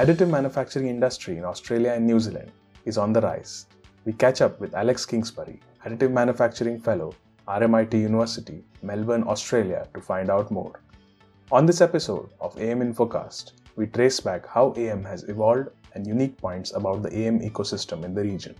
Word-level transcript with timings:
additive 0.00 0.30
manufacturing 0.30 0.88
industry 0.88 1.36
in 1.36 1.44
Australia 1.44 1.92
and 1.92 2.06
New 2.06 2.18
Zealand 2.18 2.50
is 2.86 2.96
on 2.96 3.12
the 3.12 3.20
rise. 3.20 3.66
We 4.06 4.14
catch 4.14 4.40
up 4.40 4.58
with 4.58 4.74
Alex 4.74 5.04
Kingsbury, 5.04 5.60
Additive 5.84 6.10
Manufacturing 6.10 6.80
Fellow, 6.80 7.12
RMIT 7.46 7.92
University, 7.92 8.64
Melbourne, 8.80 9.24
Australia, 9.28 9.86
to 9.92 10.00
find 10.00 10.30
out 10.30 10.50
more. 10.50 10.80
On 11.52 11.66
this 11.66 11.82
episode 11.82 12.30
of 12.40 12.58
AM 12.58 12.80
Infocast, 12.80 13.52
we 13.76 13.88
trace 13.88 14.20
back 14.20 14.46
how 14.46 14.72
AM 14.78 15.04
has 15.04 15.24
evolved 15.24 15.68
and 15.94 16.06
unique 16.06 16.38
points 16.38 16.72
about 16.74 17.02
the 17.02 17.14
AM 17.14 17.38
ecosystem 17.40 18.02
in 18.02 18.14
the 18.14 18.22
region, 18.22 18.54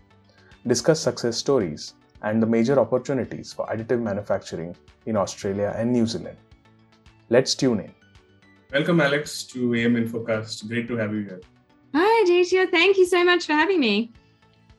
discuss 0.67 1.01
success 1.01 1.39
stories, 1.39 1.95
and 2.21 2.43
the 2.43 2.53
major 2.57 2.79
opportunities 2.79 3.51
for 3.51 3.65
additive 3.69 4.03
manufacturing 4.03 4.77
in 5.07 5.17
Australia 5.17 5.73
and 5.75 5.91
New 5.91 6.07
Zealand. 6.07 6.37
Let's 7.31 7.55
tune 7.55 7.81
in. 7.81 8.00
Welcome, 8.73 9.01
Alex, 9.01 9.43
to 9.45 9.75
AM 9.75 9.97
Infocast. 9.97 10.69
Great 10.69 10.87
to 10.87 10.97
have 10.97 11.13
you 11.13 11.23
here. 11.23 11.41
Hi, 11.93 12.23
Aditya. 12.23 12.69
Thank 12.69 12.99
you 12.99 13.05
so 13.05 13.25
much 13.25 13.45
for 13.45 13.53
having 13.53 13.81
me. 13.81 14.13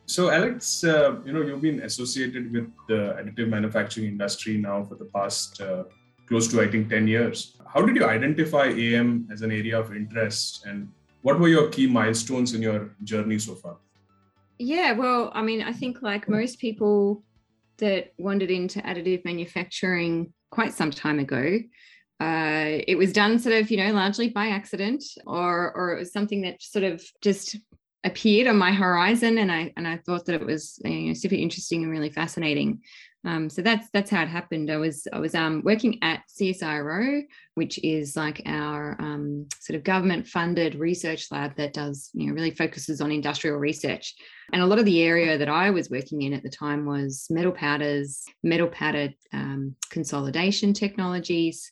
So, 0.05 0.29
Alex, 0.29 0.85
uh, 0.85 1.17
you 1.25 1.33
know, 1.33 1.41
you've 1.41 1.61
been 1.61 1.81
associated 1.81 2.53
with 2.53 2.71
the 2.87 3.17
additive 3.19 3.49
manufacturing 3.49 4.07
industry 4.07 4.55
now 4.55 4.85
for 4.85 4.95
the 4.95 5.03
past 5.05 5.59
uh, 5.59 5.83
close 6.25 6.47
to, 6.51 6.61
I 6.61 6.71
think, 6.71 6.89
10 6.89 7.05
years. 7.05 7.57
How 7.67 7.81
did 7.81 7.97
you 7.97 8.05
identify 8.05 8.67
AM 8.67 9.27
as 9.29 9.41
an 9.41 9.51
area 9.51 9.77
of 9.77 9.93
interest 9.93 10.65
and 10.65 10.87
what 11.21 11.37
were 11.37 11.49
your 11.49 11.67
key 11.67 11.85
milestones 11.85 12.53
in 12.53 12.61
your 12.61 12.95
journey 13.03 13.39
so 13.39 13.55
far? 13.55 13.75
Yeah, 14.57 14.93
well, 14.93 15.31
I 15.33 15.41
mean, 15.41 15.61
I 15.61 15.73
think 15.73 16.01
like 16.01 16.29
most 16.29 16.59
people 16.59 17.23
that 17.77 18.13
wandered 18.17 18.51
into 18.51 18.79
additive 18.83 19.25
manufacturing 19.25 20.31
quite 20.49 20.73
some 20.73 20.91
time 20.91 21.19
ago, 21.19 21.59
uh, 22.21 22.83
it 22.87 22.95
was 22.99 23.11
done 23.11 23.39
sort 23.39 23.55
of, 23.55 23.71
you 23.71 23.77
know, 23.77 23.91
largely 23.93 24.29
by 24.29 24.49
accident, 24.49 25.03
or 25.25 25.73
or 25.75 25.93
it 25.93 25.99
was 25.99 26.13
something 26.13 26.43
that 26.43 26.61
sort 26.61 26.83
of 26.83 27.03
just 27.21 27.57
appeared 28.03 28.47
on 28.47 28.57
my 28.57 28.71
horizon, 28.71 29.39
and 29.39 29.51
I 29.51 29.73
and 29.75 29.87
I 29.87 29.97
thought 29.97 30.25
that 30.25 30.39
it 30.39 30.45
was 30.45 30.79
you 30.85 31.07
know, 31.07 31.13
super 31.15 31.33
interesting 31.33 31.81
and 31.81 31.91
really 31.91 32.11
fascinating. 32.11 32.81
Um, 33.25 33.49
so 33.49 33.63
that's 33.63 33.87
that's 33.91 34.11
how 34.11 34.21
it 34.21 34.27
happened. 34.27 34.71
I 34.71 34.77
was 34.77 35.07
I 35.11 35.17
was 35.17 35.33
um, 35.33 35.63
working 35.65 35.97
at 36.03 36.21
CSIRO, 36.29 37.23
which 37.55 37.79
is 37.83 38.15
like 38.15 38.43
our 38.45 38.95
um, 38.99 39.47
sort 39.59 39.77
of 39.77 39.83
government 39.83 40.27
funded 40.27 40.75
research 40.75 41.31
lab 41.31 41.55
that 41.55 41.73
does 41.73 42.11
you 42.13 42.27
know 42.27 42.33
really 42.35 42.51
focuses 42.51 43.01
on 43.01 43.11
industrial 43.11 43.57
research. 43.57 44.13
And 44.53 44.61
a 44.61 44.67
lot 44.67 44.77
of 44.77 44.85
the 44.85 45.01
area 45.01 45.39
that 45.39 45.49
I 45.49 45.71
was 45.71 45.89
working 45.89 46.21
in 46.21 46.33
at 46.33 46.43
the 46.43 46.49
time 46.49 46.85
was 46.85 47.25
metal 47.31 47.51
powders, 47.51 48.25
metal 48.43 48.67
powder 48.67 49.09
um, 49.33 49.75
consolidation 49.89 50.73
technologies, 50.73 51.71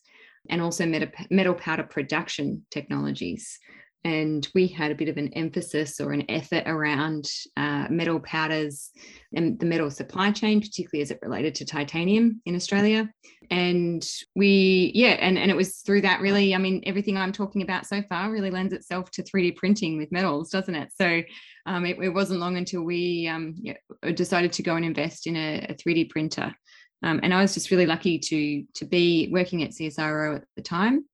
and 0.50 0.62
also 0.62 0.86
metal, 0.86 1.54
powder 1.54 1.84
production 1.84 2.66
technologies 2.72 3.60
and 4.06 4.48
we 4.56 4.68
had 4.68 4.92
a 4.92 4.96
bit 4.96 5.10
of 5.10 5.18
an 5.18 5.34
emphasis 5.34 6.00
or 6.00 6.14
an 6.14 6.24
effort 6.30 6.64
around 6.68 7.30
uh, 7.58 7.88
metal 7.90 8.20
powders 8.22 8.92
and 9.34 9.60
the 9.60 9.66
metal 9.66 9.92
supply 9.92 10.32
chain, 10.32 10.62
particularly 10.62 11.02
as 11.02 11.12
it 11.12 11.20
related 11.22 11.54
to 11.56 11.66
titanium 11.66 12.42
in 12.46 12.56
Australia. 12.56 13.10
And 13.52 14.08
we, 14.36 14.94
yeah, 14.96 15.18
and, 15.20 15.38
and 15.38 15.52
it 15.52 15.58
was 15.58 15.78
through 15.78 16.02
that 16.02 16.22
really, 16.22 16.56
I 16.56 16.60
mean, 16.60 16.82
everything 16.86 17.18
I'm 17.18 17.34
talking 17.34 17.62
about 17.62 17.88
so 17.88 18.02
far 18.04 18.32
really 18.32 18.52
lends 18.52 18.74
itself 18.74 19.12
to 19.12 19.24
3D 19.24 19.58
printing 19.58 19.98
with 19.98 20.14
metals, 20.14 20.50
doesn't 20.50 20.76
it? 20.76 20.94
So 20.96 21.22
um, 21.66 21.86
it, 21.86 21.98
it, 22.02 22.10
wasn't 22.10 22.40
long 22.40 22.56
until 22.56 22.84
we 22.84 23.28
um, 23.28 23.56
yeah, 23.58 23.74
decided 24.14 24.54
to 24.54 24.64
go 24.64 24.76
and 24.76 24.86
invest 24.86 25.28
in 25.28 25.36
a, 25.36 25.66
a 25.70 25.74
3D 25.74 26.10
printer. 26.10 26.54
Um, 27.02 27.22
and 27.24 27.34
I 27.34 27.42
was 27.42 27.54
just 27.54 27.72
really 27.72 27.86
lucky 27.86 28.20
to 28.20 28.64
to 28.76 28.86
be 28.86 29.30
working 29.32 29.64
at 29.64 29.72
CSIRO 29.72 30.36
at 30.38 30.44
the 30.56 30.62
time. 30.62 31.06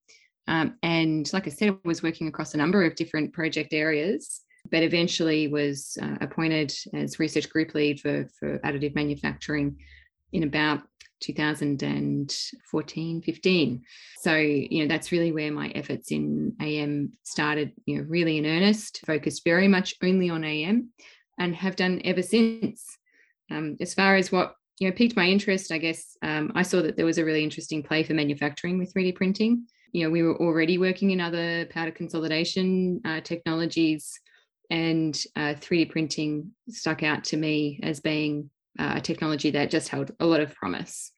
Um, 0.47 0.75
and 0.83 1.31
like 1.33 1.47
I 1.47 1.49
said, 1.49 1.69
I 1.69 1.75
was 1.83 2.03
working 2.03 2.27
across 2.27 2.53
a 2.53 2.57
number 2.57 2.83
of 2.83 2.95
different 2.95 3.33
project 3.33 3.73
areas, 3.73 4.41
but 4.71 4.83
eventually 4.83 5.47
was 5.47 5.97
uh, 6.01 6.17
appointed 6.21 6.71
as 6.93 7.19
research 7.19 7.49
group 7.49 7.73
lead 7.73 7.99
for, 7.99 8.29
for 8.39 8.59
additive 8.59 8.93
manufacturing 8.95 9.77
in 10.33 10.43
about 10.43 10.81
2014 11.21 13.21
15 13.21 13.81
so 14.19 14.35
you 14.35 14.81
know 14.81 14.87
that's 14.87 15.13
really 15.13 15.31
where 15.31 15.49
my 15.49 15.69
efforts 15.69 16.11
in 16.11 16.53
am 16.59 17.13
started 17.23 17.71
you 17.85 17.97
know 17.97 18.03
really 18.09 18.37
in 18.37 18.45
earnest 18.45 18.99
focused 19.05 19.45
very 19.45 19.69
much 19.69 19.95
only 20.03 20.29
on 20.29 20.43
am 20.43 20.89
and 21.37 21.55
have 21.55 21.75
done 21.75 22.01
ever 22.03 22.21
since. 22.21 22.97
Um, 23.51 23.77
as 23.79 23.93
far 23.93 24.15
as 24.15 24.31
what 24.31 24.55
you 24.79 24.87
know 24.87 24.95
piqued 24.95 25.15
my 25.15 25.25
interest 25.25 25.71
i 25.71 25.77
guess 25.77 26.17
um, 26.21 26.51
i 26.55 26.61
saw 26.61 26.81
that 26.81 26.97
there 26.97 27.05
was 27.05 27.17
a 27.17 27.25
really 27.25 27.43
interesting 27.43 27.81
play 27.81 28.03
for 28.03 28.13
manufacturing 28.13 28.77
with 28.77 28.93
3d 28.93 29.15
printing 29.15 29.65
you 29.95 30.03
know, 30.03 30.09
we 30.09 30.23
were 30.23 30.35
already 30.41 30.77
working 30.77 31.11
in 31.11 31.21
other 31.21 31.67
powder 31.67 31.89
consolidation 31.89 32.99
uh, 33.05 33.21
technologies, 33.21 34.19
and 34.69 35.17
uh, 35.37 35.53
3D 35.53 35.89
printing 35.89 36.51
stuck 36.67 37.01
out 37.01 37.23
to 37.25 37.37
me 37.37 37.79
as 37.81 38.01
being 38.01 38.49
uh, 38.77 38.95
a 38.97 39.01
technology 39.01 39.51
that 39.51 39.71
just 39.71 39.87
held 39.87 40.11
a 40.19 40.25
lot 40.25 40.41
of 40.41 40.53
promise 40.53 41.13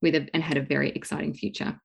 with 0.00 0.14
a, 0.14 0.26
and 0.32 0.42
had 0.42 0.56
a 0.56 0.62
very 0.62 0.88
exciting 0.92 1.34
future. 1.34 1.78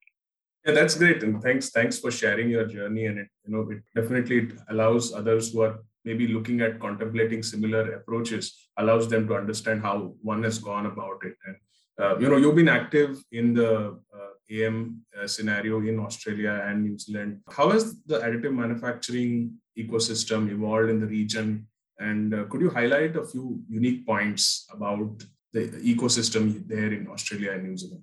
Yeah, 0.64 0.72
that's 0.72 0.94
great, 0.94 1.22
and 1.22 1.42
thanks 1.42 1.68
thanks 1.68 1.98
for 1.98 2.10
sharing 2.10 2.48
your 2.48 2.64
journey. 2.64 3.04
And 3.04 3.18
it 3.18 3.28
you 3.44 3.52
know 3.52 3.70
it 3.70 3.82
definitely 3.94 4.48
allows 4.70 5.12
others 5.12 5.52
who 5.52 5.60
are 5.60 5.80
maybe 6.04 6.28
looking 6.28 6.60
at 6.60 6.80
contemplating 6.80 7.42
similar 7.42 7.94
approaches 7.94 8.68
allows 8.78 9.08
them 9.08 9.26
to 9.28 9.34
understand 9.34 9.82
how 9.82 10.14
one 10.22 10.42
has 10.42 10.58
gone 10.58 10.86
about 10.86 11.18
it 11.24 11.34
and 11.46 11.56
uh, 12.00 12.18
you 12.18 12.28
know, 12.28 12.36
you've 12.36 12.56
been 12.56 12.68
active 12.68 13.22
in 13.30 13.54
the 13.54 13.96
uh, 14.12 14.30
AM 14.50 15.04
uh, 15.16 15.26
scenario 15.26 15.80
in 15.80 16.00
Australia 16.00 16.64
and 16.66 16.82
New 16.82 16.98
Zealand. 16.98 17.40
How 17.48 17.70
has 17.70 18.02
the 18.02 18.18
additive 18.18 18.52
manufacturing 18.52 19.52
ecosystem 19.78 20.50
evolved 20.50 20.90
in 20.90 21.00
the 21.00 21.06
region? 21.06 21.66
And 21.98 22.34
uh, 22.34 22.44
could 22.44 22.60
you 22.60 22.70
highlight 22.70 23.16
a 23.16 23.24
few 23.24 23.62
unique 23.68 24.04
points 24.04 24.66
about 24.72 25.22
the 25.52 25.68
ecosystem 25.68 26.66
there 26.66 26.92
in 26.92 27.06
Australia 27.06 27.52
and 27.52 27.62
New 27.62 27.76
Zealand? 27.76 28.02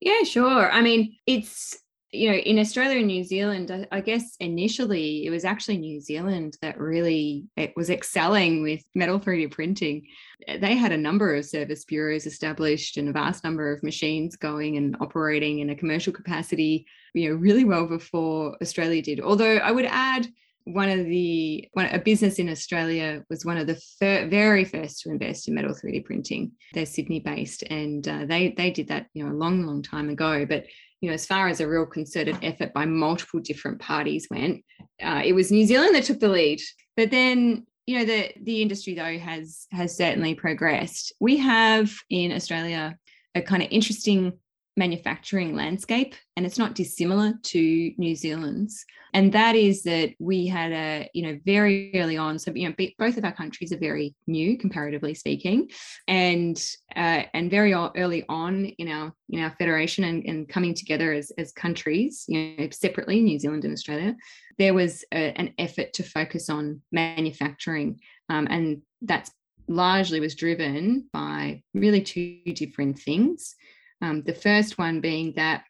Yeah, 0.00 0.22
sure. 0.22 0.70
I 0.70 0.80
mean, 0.80 1.16
it's 1.26 1.76
you 2.12 2.28
know, 2.30 2.36
in 2.36 2.58
Australia 2.58 2.98
and 2.98 3.06
New 3.06 3.22
Zealand, 3.22 3.86
I 3.92 4.00
guess 4.00 4.34
initially 4.40 5.26
it 5.26 5.30
was 5.30 5.44
actually 5.44 5.78
New 5.78 6.00
Zealand 6.00 6.56
that 6.60 6.78
really 6.78 7.44
it 7.56 7.72
was 7.76 7.88
excelling 7.88 8.62
with 8.62 8.82
metal 8.96 9.20
3D 9.20 9.52
printing. 9.52 10.06
They 10.48 10.74
had 10.74 10.90
a 10.90 10.96
number 10.96 11.36
of 11.36 11.44
service 11.44 11.84
bureaus 11.84 12.26
established 12.26 12.96
and 12.96 13.08
a 13.08 13.12
vast 13.12 13.44
number 13.44 13.72
of 13.72 13.84
machines 13.84 14.34
going 14.34 14.76
and 14.76 14.96
operating 15.00 15.60
in 15.60 15.70
a 15.70 15.76
commercial 15.76 16.12
capacity, 16.12 16.84
you 17.14 17.28
know, 17.28 17.36
really 17.36 17.64
well 17.64 17.86
before 17.86 18.56
Australia 18.60 19.02
did. 19.02 19.20
Although 19.20 19.58
I 19.58 19.70
would 19.70 19.86
add 19.86 20.26
one 20.64 20.88
of 20.88 21.04
the 21.06 21.68
one, 21.72 21.86
a 21.86 21.98
business 21.98 22.38
in 22.38 22.48
Australia 22.48 23.24
was 23.30 23.44
one 23.44 23.56
of 23.56 23.66
the 23.66 23.80
fir- 23.98 24.28
very 24.28 24.64
first 24.64 25.00
to 25.00 25.10
invest 25.10 25.48
in 25.48 25.54
metal 25.54 25.74
3D 25.74 26.04
printing. 26.04 26.52
They're 26.74 26.86
Sydney 26.86 27.20
based, 27.20 27.62
and 27.64 28.06
uh, 28.06 28.26
they 28.26 28.52
they 28.56 28.70
did 28.70 28.88
that 28.88 29.06
you 29.14 29.24
know 29.24 29.32
a 29.32 29.36
long, 29.36 29.64
long 29.64 29.82
time 29.82 30.10
ago. 30.10 30.44
But 30.44 30.64
you 31.00 31.08
know, 31.08 31.14
as 31.14 31.26
far 31.26 31.48
as 31.48 31.60
a 31.60 31.68
real 31.68 31.86
concerted 31.86 32.36
effort 32.42 32.72
by 32.72 32.84
multiple 32.84 33.40
different 33.40 33.80
parties 33.80 34.28
went, 34.30 34.62
uh, 35.02 35.22
it 35.24 35.32
was 35.32 35.50
New 35.50 35.66
Zealand 35.66 35.94
that 35.94 36.04
took 36.04 36.20
the 36.20 36.28
lead. 36.28 36.60
But 36.96 37.10
then, 37.10 37.66
you 37.86 37.98
know, 37.98 38.04
the 38.04 38.32
the 38.42 38.62
industry 38.62 38.94
though 38.94 39.18
has 39.18 39.66
has 39.72 39.96
certainly 39.96 40.34
progressed. 40.34 41.12
We 41.20 41.38
have 41.38 41.92
in 42.10 42.32
Australia 42.32 42.96
a 43.34 43.42
kind 43.42 43.62
of 43.62 43.68
interesting 43.70 44.32
manufacturing 44.80 45.54
landscape 45.54 46.14
and 46.36 46.46
it's 46.46 46.58
not 46.58 46.74
dissimilar 46.74 47.34
to 47.42 47.92
New 47.98 48.16
Zealand's. 48.16 48.84
And 49.12 49.30
that 49.32 49.54
is 49.54 49.82
that 49.82 50.14
we 50.18 50.46
had 50.46 50.72
a 50.72 51.10
you 51.12 51.22
know 51.24 51.38
very 51.44 51.90
early 52.00 52.16
on 52.16 52.38
so 52.38 52.52
you 52.54 52.66
know 52.66 52.74
both 52.98 53.16
of 53.18 53.24
our 53.24 53.32
countries 53.32 53.72
are 53.72 53.78
very 53.90 54.14
new 54.26 54.56
comparatively 54.56 55.14
speaking 55.14 55.68
and 56.08 56.56
uh, 56.96 57.22
and 57.34 57.50
very 57.50 57.72
early 57.74 58.24
on 58.28 58.64
in 58.64 58.88
our 58.88 59.12
in 59.28 59.40
our 59.40 59.54
federation 59.58 60.04
and, 60.04 60.24
and 60.24 60.48
coming 60.48 60.74
together 60.74 61.12
as 61.12 61.30
as 61.36 61.52
countries 61.52 62.24
you 62.28 62.38
know 62.56 62.68
separately 62.70 63.20
New 63.20 63.38
Zealand 63.38 63.64
and 63.64 63.74
Australia 63.74 64.16
there 64.58 64.74
was 64.74 65.04
a, 65.12 65.22
an 65.42 65.52
effort 65.58 65.92
to 65.94 66.02
focus 66.02 66.48
on 66.48 66.80
manufacturing 66.90 68.00
um, 68.30 68.46
and 68.48 68.80
that's 69.02 69.30
largely 69.68 70.20
was 70.20 70.34
driven 70.34 71.08
by 71.12 71.62
really 71.74 72.02
two 72.02 72.40
different 72.54 72.98
things 72.98 73.54
um, 74.02 74.22
the 74.22 74.34
first 74.34 74.78
one 74.78 75.00
being 75.00 75.32
that 75.36 75.64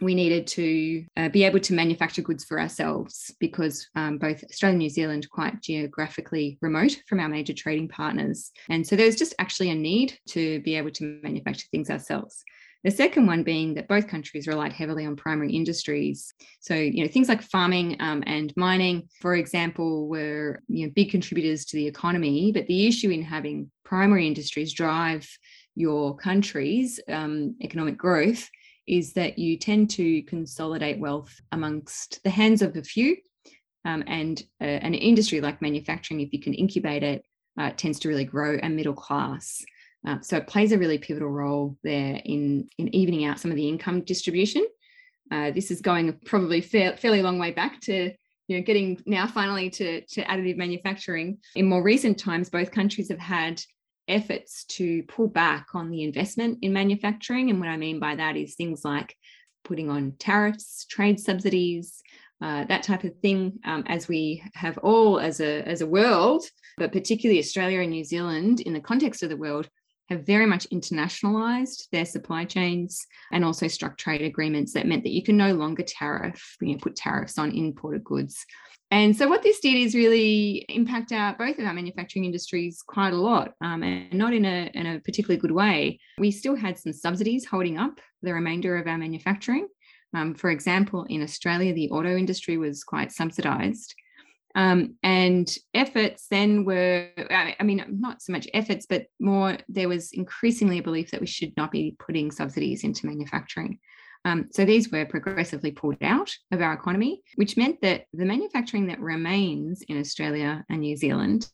we 0.00 0.14
needed 0.14 0.46
to 0.46 1.04
uh, 1.16 1.28
be 1.30 1.44
able 1.44 1.60
to 1.60 1.72
manufacture 1.72 2.20
goods 2.20 2.44
for 2.44 2.60
ourselves 2.60 3.34
because 3.40 3.88
um, 3.94 4.18
both 4.18 4.44
Australia 4.44 4.72
and 4.72 4.78
New 4.78 4.90
Zealand 4.90 5.24
are 5.24 5.28
quite 5.28 5.62
geographically 5.62 6.58
remote 6.60 7.00
from 7.08 7.18
our 7.18 7.28
major 7.28 7.54
trading 7.54 7.88
partners. 7.88 8.50
And 8.68 8.86
so 8.86 8.94
there 8.94 9.06
was 9.06 9.16
just 9.16 9.34
actually 9.38 9.70
a 9.70 9.74
need 9.74 10.18
to 10.28 10.60
be 10.60 10.76
able 10.76 10.90
to 10.92 11.18
manufacture 11.22 11.66
things 11.70 11.88
ourselves. 11.88 12.44
The 12.84 12.90
second 12.90 13.26
one 13.26 13.42
being 13.42 13.74
that 13.74 13.88
both 13.88 14.06
countries 14.06 14.46
relied 14.46 14.72
heavily 14.72 15.06
on 15.06 15.16
primary 15.16 15.52
industries. 15.52 16.32
So, 16.60 16.74
you 16.74 17.02
know, 17.02 17.10
things 17.10 17.28
like 17.28 17.42
farming 17.42 17.96
um, 17.98 18.22
and 18.26 18.52
mining, 18.56 19.08
for 19.20 19.34
example, 19.34 20.06
were 20.06 20.60
you 20.68 20.86
know, 20.86 20.92
big 20.94 21.10
contributors 21.10 21.64
to 21.64 21.76
the 21.76 21.86
economy. 21.86 22.52
But 22.52 22.66
the 22.68 22.86
issue 22.86 23.10
in 23.10 23.22
having 23.22 23.72
primary 23.84 24.26
industries 24.26 24.72
drive 24.72 25.28
your 25.76 26.16
country's 26.16 26.98
um, 27.08 27.54
economic 27.60 27.96
growth 27.96 28.48
is 28.88 29.12
that 29.12 29.38
you 29.38 29.58
tend 29.58 29.90
to 29.90 30.22
consolidate 30.22 30.98
wealth 30.98 31.40
amongst 31.52 32.22
the 32.24 32.30
hands 32.30 32.62
of 32.62 32.76
a 32.76 32.82
few. 32.82 33.16
Um, 33.84 34.02
and 34.08 34.42
uh, 34.60 34.64
an 34.64 34.94
industry 34.94 35.40
like 35.40 35.62
manufacturing, 35.62 36.20
if 36.20 36.32
you 36.32 36.40
can 36.40 36.54
incubate 36.54 37.04
it, 37.04 37.24
uh, 37.58 37.70
tends 37.76 38.00
to 38.00 38.08
really 38.08 38.24
grow 38.24 38.58
a 38.62 38.68
middle 38.68 38.94
class. 38.94 39.64
Uh, 40.06 40.20
so 40.22 40.36
it 40.36 40.46
plays 40.46 40.72
a 40.72 40.78
really 40.78 40.98
pivotal 40.98 41.28
role 41.28 41.76
there 41.84 42.20
in, 42.24 42.68
in 42.78 42.94
evening 42.94 43.24
out 43.24 43.38
some 43.38 43.50
of 43.50 43.56
the 43.56 43.68
income 43.68 44.00
distribution. 44.00 44.66
Uh, 45.30 45.50
this 45.50 45.70
is 45.70 45.80
going 45.80 46.12
probably 46.24 46.60
fair, 46.60 46.96
fairly 46.96 47.22
long 47.22 47.38
way 47.38 47.50
back 47.50 47.80
to 47.80 48.12
you 48.48 48.56
know 48.56 48.62
getting 48.62 49.00
now 49.06 49.26
finally 49.26 49.68
to, 49.70 50.00
to 50.02 50.24
additive 50.24 50.56
manufacturing. 50.56 51.38
In 51.56 51.66
more 51.66 51.82
recent 51.82 52.18
times, 52.18 52.48
both 52.48 52.70
countries 52.70 53.08
have 53.10 53.18
had 53.18 53.60
efforts 54.08 54.64
to 54.64 55.02
pull 55.04 55.28
back 55.28 55.68
on 55.74 55.90
the 55.90 56.02
investment 56.02 56.58
in 56.62 56.72
manufacturing. 56.72 57.50
And 57.50 57.60
what 57.60 57.68
I 57.68 57.76
mean 57.76 57.98
by 57.98 58.16
that 58.16 58.36
is 58.36 58.54
things 58.54 58.84
like 58.84 59.16
putting 59.64 59.90
on 59.90 60.14
tariffs, 60.18 60.86
trade 60.88 61.18
subsidies, 61.18 62.02
uh, 62.40 62.64
that 62.64 62.82
type 62.82 63.04
of 63.04 63.16
thing, 63.20 63.58
um, 63.64 63.82
as 63.86 64.08
we 64.08 64.42
have 64.54 64.78
all 64.78 65.18
as 65.18 65.40
a, 65.40 65.66
as 65.66 65.80
a 65.80 65.86
world, 65.86 66.44
but 66.76 66.92
particularly 66.92 67.38
Australia 67.38 67.80
and 67.80 67.90
New 67.90 68.04
Zealand 68.04 68.60
in 68.60 68.74
the 68.74 68.80
context 68.80 69.22
of 69.22 69.30
the 69.30 69.36
world, 69.36 69.68
have 70.08 70.24
very 70.24 70.46
much 70.46 70.68
internationalized 70.70 71.88
their 71.90 72.04
supply 72.04 72.44
chains 72.44 73.06
and 73.32 73.44
also 73.44 73.66
struck 73.66 73.98
trade 73.98 74.22
agreements 74.22 74.72
that 74.72 74.86
meant 74.86 75.02
that 75.02 75.10
you 75.10 75.22
can 75.22 75.36
no 75.36 75.52
longer 75.54 75.82
tariff, 75.82 76.56
you 76.60 76.72
know, 76.72 76.78
put 76.78 76.94
tariffs 76.94 77.38
on 77.38 77.50
imported 77.50 78.04
goods. 78.04 78.44
And 78.90 79.16
so 79.16 79.26
what 79.28 79.42
this 79.42 79.58
did 79.60 79.74
is 79.74 79.94
really 79.94 80.64
impact 80.68 81.10
our 81.10 81.36
both 81.36 81.58
of 81.58 81.66
our 81.66 81.72
manufacturing 81.72 82.24
industries 82.24 82.82
quite 82.86 83.12
a 83.12 83.16
lot, 83.16 83.52
um, 83.60 83.82
and 83.82 84.12
not 84.14 84.32
in 84.32 84.44
a, 84.44 84.70
in 84.74 84.86
a 84.86 85.00
particularly 85.00 85.40
good 85.40 85.50
way. 85.50 85.98
We 86.18 86.30
still 86.30 86.54
had 86.54 86.78
some 86.78 86.92
subsidies 86.92 87.44
holding 87.44 87.78
up 87.78 88.00
the 88.22 88.32
remainder 88.32 88.76
of 88.76 88.86
our 88.86 88.98
manufacturing. 88.98 89.66
Um, 90.14 90.34
for 90.34 90.50
example, 90.50 91.04
in 91.08 91.22
Australia, 91.22 91.74
the 91.74 91.90
auto 91.90 92.16
industry 92.16 92.58
was 92.58 92.84
quite 92.84 93.12
subsidised. 93.12 93.94
Um, 94.54 94.94
and 95.02 95.54
efforts 95.74 96.28
then 96.30 96.64
were, 96.64 97.10
I 97.28 97.62
mean, 97.62 97.84
not 98.00 98.22
so 98.22 98.32
much 98.32 98.48
efforts, 98.54 98.86
but 98.88 99.04
more 99.20 99.58
there 99.68 99.88
was 99.88 100.12
increasingly 100.12 100.78
a 100.78 100.82
belief 100.82 101.10
that 101.10 101.20
we 101.20 101.26
should 101.26 101.54
not 101.58 101.70
be 101.70 101.94
putting 101.98 102.30
subsidies 102.30 102.82
into 102.82 103.04
manufacturing. 103.04 103.78
Um, 104.26 104.48
so 104.50 104.64
these 104.64 104.90
were 104.90 105.06
progressively 105.06 105.70
pulled 105.70 106.02
out 106.02 106.34
of 106.50 106.60
our 106.60 106.72
economy, 106.72 107.22
which 107.36 107.56
meant 107.56 107.80
that 107.82 108.06
the 108.12 108.24
manufacturing 108.24 108.88
that 108.88 108.98
remains 108.98 109.82
in 109.82 110.00
Australia 110.00 110.64
and 110.68 110.80
New 110.80 110.96
Zealand 110.96 111.48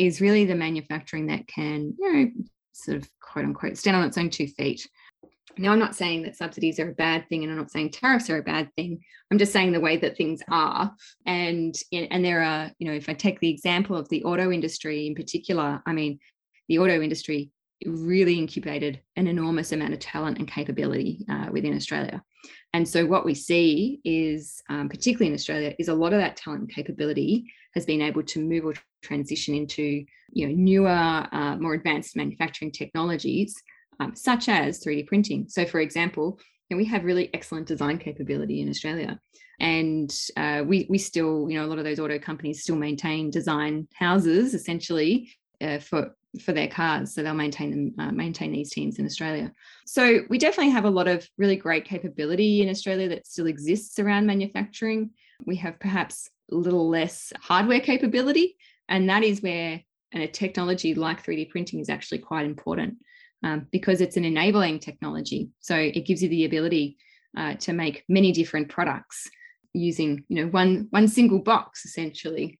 is 0.00 0.20
really 0.20 0.44
the 0.44 0.56
manufacturing 0.56 1.28
that 1.28 1.46
can, 1.46 1.94
you 1.96 2.12
know, 2.12 2.30
sort 2.72 2.96
of 2.96 3.08
quote 3.20 3.44
unquote 3.44 3.76
stand 3.76 3.96
on 3.96 4.02
its 4.02 4.18
own 4.18 4.30
two 4.30 4.48
feet. 4.48 4.88
Now, 5.56 5.72
I'm 5.72 5.78
not 5.78 5.94
saying 5.94 6.22
that 6.22 6.36
subsidies 6.36 6.80
are 6.80 6.90
a 6.90 6.94
bad 6.94 7.28
thing, 7.28 7.44
and 7.44 7.52
I'm 7.52 7.58
not 7.58 7.70
saying 7.70 7.90
tariffs 7.90 8.30
are 8.30 8.38
a 8.38 8.42
bad 8.42 8.68
thing. 8.74 9.00
I'm 9.30 9.38
just 9.38 9.52
saying 9.52 9.72
the 9.72 9.80
way 9.80 9.96
that 9.98 10.16
things 10.16 10.42
are, 10.50 10.92
and 11.24 11.74
and 11.92 12.24
there 12.24 12.42
are, 12.42 12.72
you 12.80 12.88
know, 12.88 12.94
if 12.94 13.08
I 13.08 13.14
take 13.14 13.38
the 13.38 13.50
example 13.50 13.96
of 13.96 14.08
the 14.08 14.24
auto 14.24 14.50
industry 14.50 15.06
in 15.06 15.14
particular, 15.14 15.82
I 15.86 15.92
mean, 15.92 16.18
the 16.68 16.80
auto 16.80 17.00
industry 17.00 17.52
really 17.84 18.38
incubated 18.38 19.00
an 19.16 19.26
enormous 19.26 19.72
amount 19.72 19.94
of 19.94 20.00
talent 20.00 20.38
and 20.38 20.48
capability 20.48 21.24
uh, 21.30 21.48
within 21.50 21.74
Australia. 21.74 22.22
And 22.74 22.86
so 22.86 23.06
what 23.06 23.24
we 23.24 23.34
see 23.34 24.00
is, 24.04 24.62
um, 24.68 24.88
particularly 24.88 25.28
in 25.28 25.34
Australia, 25.34 25.74
is 25.78 25.88
a 25.88 25.94
lot 25.94 26.12
of 26.12 26.20
that 26.20 26.36
talent 26.36 26.62
and 26.62 26.70
capability 26.70 27.46
has 27.74 27.86
been 27.86 28.02
able 28.02 28.22
to 28.22 28.40
move 28.40 28.64
or 28.64 28.74
transition 29.02 29.54
into, 29.54 30.04
you 30.32 30.46
know, 30.46 30.54
newer, 30.54 31.26
uh, 31.32 31.56
more 31.56 31.74
advanced 31.74 32.16
manufacturing 32.16 32.72
technologies 32.72 33.54
um, 34.00 34.14
such 34.14 34.48
as 34.48 34.82
3D 34.82 35.06
printing. 35.06 35.46
So, 35.48 35.64
for 35.64 35.80
example, 35.80 36.38
you 36.68 36.76
know, 36.76 36.78
we 36.78 36.84
have 36.86 37.04
really 37.04 37.32
excellent 37.34 37.66
design 37.66 37.98
capability 37.98 38.60
in 38.60 38.68
Australia, 38.68 39.18
and 39.58 40.14
uh, 40.36 40.62
we 40.66 40.86
we 40.90 40.98
still, 40.98 41.48
you 41.48 41.58
know, 41.58 41.64
a 41.64 41.68
lot 41.68 41.78
of 41.78 41.84
those 41.84 41.98
auto 41.98 42.18
companies 42.18 42.62
still 42.62 42.76
maintain 42.76 43.30
design 43.30 43.88
houses 43.94 44.54
essentially 44.54 45.30
uh, 45.60 45.78
for 45.78 46.14
for 46.42 46.52
their 46.52 46.68
cars, 46.68 47.14
so 47.14 47.22
they'll 47.22 47.34
maintain 47.34 47.70
them 47.70 47.94
uh, 47.98 48.12
maintain 48.12 48.52
these 48.52 48.70
teams 48.70 48.98
in 48.98 49.06
Australia. 49.06 49.52
So 49.86 50.20
we 50.28 50.38
definitely 50.38 50.72
have 50.72 50.84
a 50.84 50.90
lot 50.90 51.08
of 51.08 51.28
really 51.38 51.56
great 51.56 51.84
capability 51.84 52.62
in 52.62 52.68
Australia 52.68 53.08
that 53.10 53.26
still 53.26 53.46
exists 53.46 53.98
around 53.98 54.26
manufacturing. 54.26 55.10
We 55.46 55.56
have 55.56 55.78
perhaps 55.80 56.28
a 56.52 56.54
little 56.54 56.88
less 56.88 57.32
hardware 57.40 57.80
capability, 57.80 58.56
and 58.88 59.08
that 59.08 59.22
is 59.22 59.42
where 59.42 59.82
and 60.12 60.22
a 60.22 60.28
technology 60.28 60.94
like 60.94 61.24
3D 61.24 61.50
printing 61.50 61.80
is 61.80 61.90
actually 61.90 62.18
quite 62.18 62.46
important 62.46 62.96
um, 63.42 63.66
because 63.70 64.00
it's 64.00 64.16
an 64.16 64.24
enabling 64.24 64.78
technology. 64.78 65.50
So 65.60 65.76
it 65.76 66.06
gives 66.06 66.22
you 66.22 66.28
the 66.28 66.44
ability 66.44 66.96
uh, 67.36 67.54
to 67.54 67.72
make 67.72 68.04
many 68.08 68.32
different 68.32 68.68
products 68.68 69.28
using, 69.74 70.24
you 70.28 70.42
know, 70.42 70.50
one 70.50 70.88
one 70.90 71.08
single 71.08 71.40
box 71.40 71.84
essentially. 71.84 72.58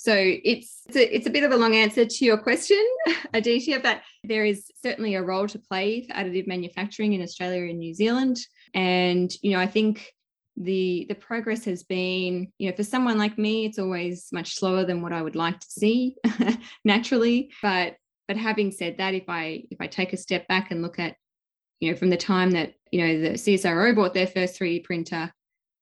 So 0.00 0.14
it's 0.16 0.80
it's 0.86 0.96
a, 0.96 1.14
it's 1.14 1.26
a 1.26 1.30
bit 1.30 1.44
of 1.44 1.52
a 1.52 1.58
long 1.58 1.76
answer 1.76 2.06
to 2.06 2.24
your 2.24 2.38
question, 2.38 2.82
Aditya, 3.34 3.80
but 3.80 4.00
there 4.24 4.46
is 4.46 4.70
certainly 4.82 5.14
a 5.14 5.22
role 5.22 5.46
to 5.48 5.58
play 5.58 6.06
for 6.06 6.14
additive 6.14 6.46
manufacturing 6.46 7.12
in 7.12 7.20
Australia 7.20 7.68
and 7.68 7.78
New 7.78 7.92
Zealand. 7.92 8.38
And 8.72 9.30
you 9.42 9.50
know, 9.50 9.60
I 9.60 9.66
think 9.66 10.10
the 10.56 11.04
the 11.10 11.14
progress 11.14 11.66
has 11.66 11.82
been, 11.82 12.50
you 12.56 12.70
know, 12.70 12.76
for 12.76 12.82
someone 12.82 13.18
like 13.18 13.36
me, 13.36 13.66
it's 13.66 13.78
always 13.78 14.28
much 14.32 14.54
slower 14.54 14.86
than 14.86 15.02
what 15.02 15.12
I 15.12 15.20
would 15.20 15.36
like 15.36 15.60
to 15.60 15.68
see 15.68 16.16
naturally. 16.86 17.52
But 17.60 17.96
but 18.26 18.38
having 18.38 18.70
said 18.72 18.96
that, 18.96 19.12
if 19.12 19.28
I 19.28 19.64
if 19.70 19.82
I 19.82 19.86
take 19.86 20.14
a 20.14 20.16
step 20.16 20.48
back 20.48 20.70
and 20.70 20.80
look 20.80 20.98
at, 20.98 21.16
you 21.78 21.90
know, 21.90 21.96
from 21.98 22.08
the 22.08 22.16
time 22.16 22.52
that 22.52 22.72
you 22.90 23.06
know 23.06 23.20
the 23.20 23.34
CSIRO 23.34 23.94
bought 23.94 24.14
their 24.14 24.26
first 24.26 24.58
3D 24.58 24.82
printer, 24.82 25.30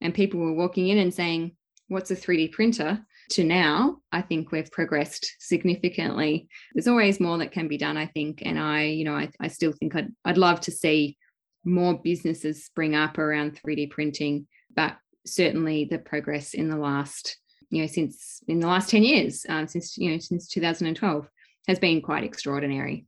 and 0.01 0.13
people 0.13 0.41
were 0.41 0.55
walking 0.55 0.89
in 0.89 0.99
and 0.99 1.15
saying, 1.15 1.53
"What's 1.87 2.11
a 2.11 2.17
3D 2.17 2.51
printer?" 2.51 3.07
To 3.31 3.45
now, 3.45 3.99
I 4.13 4.23
think 4.23 4.51
we've 4.51 4.71
progressed 4.71 5.37
significantly. 5.39 6.49
There's 6.75 6.89
always 6.89 7.21
more 7.21 7.39
that 7.39 7.53
can 7.53 7.69
be 7.69 7.79
done, 7.79 7.97
I 7.97 8.07
think, 8.07 8.43
and 8.45 8.59
I, 8.59 8.85
you 8.85 9.05
know, 9.05 9.15
I, 9.15 9.31
I 9.41 9.49
still 9.49 9.73
think 9.73 9.95
I'd 9.95 10.13
I'd 10.25 10.39
love 10.39 10.61
to 10.63 10.71
see 10.71 11.17
more 11.65 12.01
businesses 12.03 12.65
spring 12.65 12.95
up 12.95 13.19
around 13.19 13.61
3D 13.61 13.91
printing, 13.91 14.47
but 14.75 14.97
certainly 15.27 15.85
the 15.85 15.99
progress 15.99 16.55
in 16.55 16.71
the 16.71 16.77
last 16.77 17.37
you 17.71 17.83
know 17.83 17.87
since 17.87 18.41
in 18.49 18.61
the 18.61 18.67
last 18.67 18.89
10 18.89 19.03
years 19.03 19.45
um, 19.49 19.69
since 19.69 19.99
you 19.99 20.13
know 20.13 20.19
since 20.19 20.49
2012 20.49 21.29
has 21.67 21.79
been 21.79 22.01
quite 22.01 22.25
extraordinary. 22.25 23.05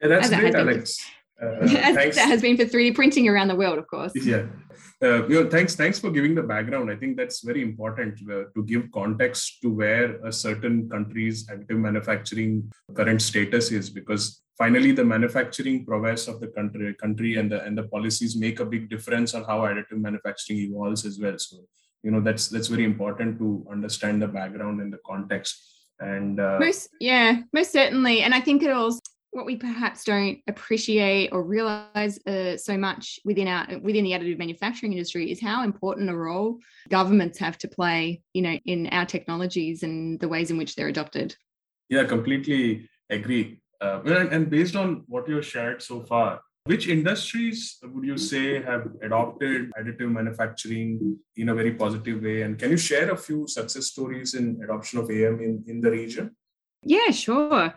Yeah, 0.00 0.08
that's 0.08 0.28
great, 0.28 0.54
Alex. 0.54 0.98
Uh, 1.40 1.66
that 1.66 2.14
has 2.16 2.42
been 2.42 2.56
for 2.56 2.64
3D 2.64 2.94
printing 2.94 3.28
around 3.28 3.48
the 3.48 3.56
world, 3.56 3.78
of 3.78 3.86
course. 3.86 4.12
Yeah. 4.14 4.46
Uh, 5.02 5.26
you 5.26 5.42
know, 5.42 5.48
thanks, 5.48 5.74
thanks 5.74 5.98
for 5.98 6.10
giving 6.10 6.34
the 6.34 6.42
background. 6.42 6.90
I 6.90 6.96
think 6.96 7.16
that's 7.16 7.40
very 7.40 7.62
important 7.62 8.20
uh, 8.30 8.44
to 8.54 8.62
give 8.64 8.90
context 8.92 9.62
to 9.62 9.72
where 9.72 10.22
a 10.26 10.30
certain 10.32 10.90
country's 10.90 11.46
additive 11.46 11.78
manufacturing 11.78 12.70
current 12.94 13.22
status 13.22 13.70
is, 13.70 13.88
because 13.88 14.42
finally 14.58 14.92
the 14.92 15.04
manufacturing 15.04 15.86
prowess 15.86 16.28
of 16.28 16.40
the 16.40 16.48
country, 16.48 16.92
country 16.94 17.36
and 17.36 17.50
the 17.50 17.64
and 17.64 17.78
the 17.78 17.84
policies 17.84 18.36
make 18.36 18.60
a 18.60 18.64
big 18.64 18.90
difference 18.90 19.32
on 19.32 19.44
how 19.44 19.60
additive 19.60 19.98
manufacturing 20.08 20.58
evolves 20.58 21.06
as 21.06 21.18
well. 21.18 21.38
So, 21.38 21.64
you 22.02 22.10
know, 22.10 22.20
that's 22.20 22.48
that's 22.48 22.68
very 22.68 22.84
important 22.84 23.38
to 23.38 23.66
understand 23.70 24.20
the 24.20 24.28
background 24.28 24.82
and 24.82 24.92
the 24.92 25.00
context 25.06 25.70
and 26.00 26.40
uh, 26.40 26.56
most 26.58 26.88
yeah 26.98 27.40
most 27.52 27.72
certainly 27.72 28.22
and 28.22 28.34
i 28.34 28.40
think 28.40 28.62
it 28.62 28.70
also 28.70 28.98
what 29.32 29.46
we 29.46 29.56
perhaps 29.56 30.04
don't 30.04 30.38
appreciate 30.48 31.30
or 31.32 31.42
realize 31.42 32.18
uh, 32.26 32.56
so 32.56 32.76
much 32.76 33.20
within 33.24 33.48
our 33.48 33.66
within 33.80 34.04
the 34.04 34.12
additive 34.12 34.38
manufacturing 34.38 34.92
industry 34.92 35.30
is 35.30 35.40
how 35.40 35.62
important 35.62 36.10
a 36.10 36.16
role 36.16 36.58
governments 36.88 37.38
have 37.38 37.56
to 37.58 37.68
play 37.68 38.20
you 38.34 38.42
know 38.42 38.58
in 38.64 38.86
our 38.88 39.06
technologies 39.06 39.82
and 39.82 40.18
the 40.20 40.28
ways 40.28 40.50
in 40.50 40.58
which 40.58 40.74
they're 40.74 40.88
adopted 40.88 41.34
yeah 41.88 42.04
completely 42.04 42.88
agree 43.08 43.60
uh, 43.80 44.00
and, 44.04 44.50
based 44.50 44.76
on 44.76 45.04
what 45.06 45.26
you 45.28 45.36
have 45.36 45.46
shared 45.46 45.80
so 45.80 46.02
far 46.02 46.40
which 46.64 46.88
industries 46.88 47.78
would 47.82 48.04
you 48.04 48.18
say 48.18 48.62
have 48.62 48.86
adopted 49.02 49.72
additive 49.80 50.12
manufacturing 50.12 51.18
in 51.36 51.48
a 51.48 51.54
very 51.54 51.72
positive 51.72 52.22
way? 52.22 52.42
And 52.42 52.58
can 52.58 52.70
you 52.70 52.76
share 52.76 53.10
a 53.10 53.16
few 53.16 53.48
success 53.48 53.86
stories 53.86 54.34
in 54.34 54.60
adoption 54.62 54.98
of 54.98 55.10
AM 55.10 55.40
in, 55.40 55.64
in 55.66 55.80
the 55.80 55.90
region? 55.90 56.36
Yeah, 56.82 57.10
sure. 57.10 57.74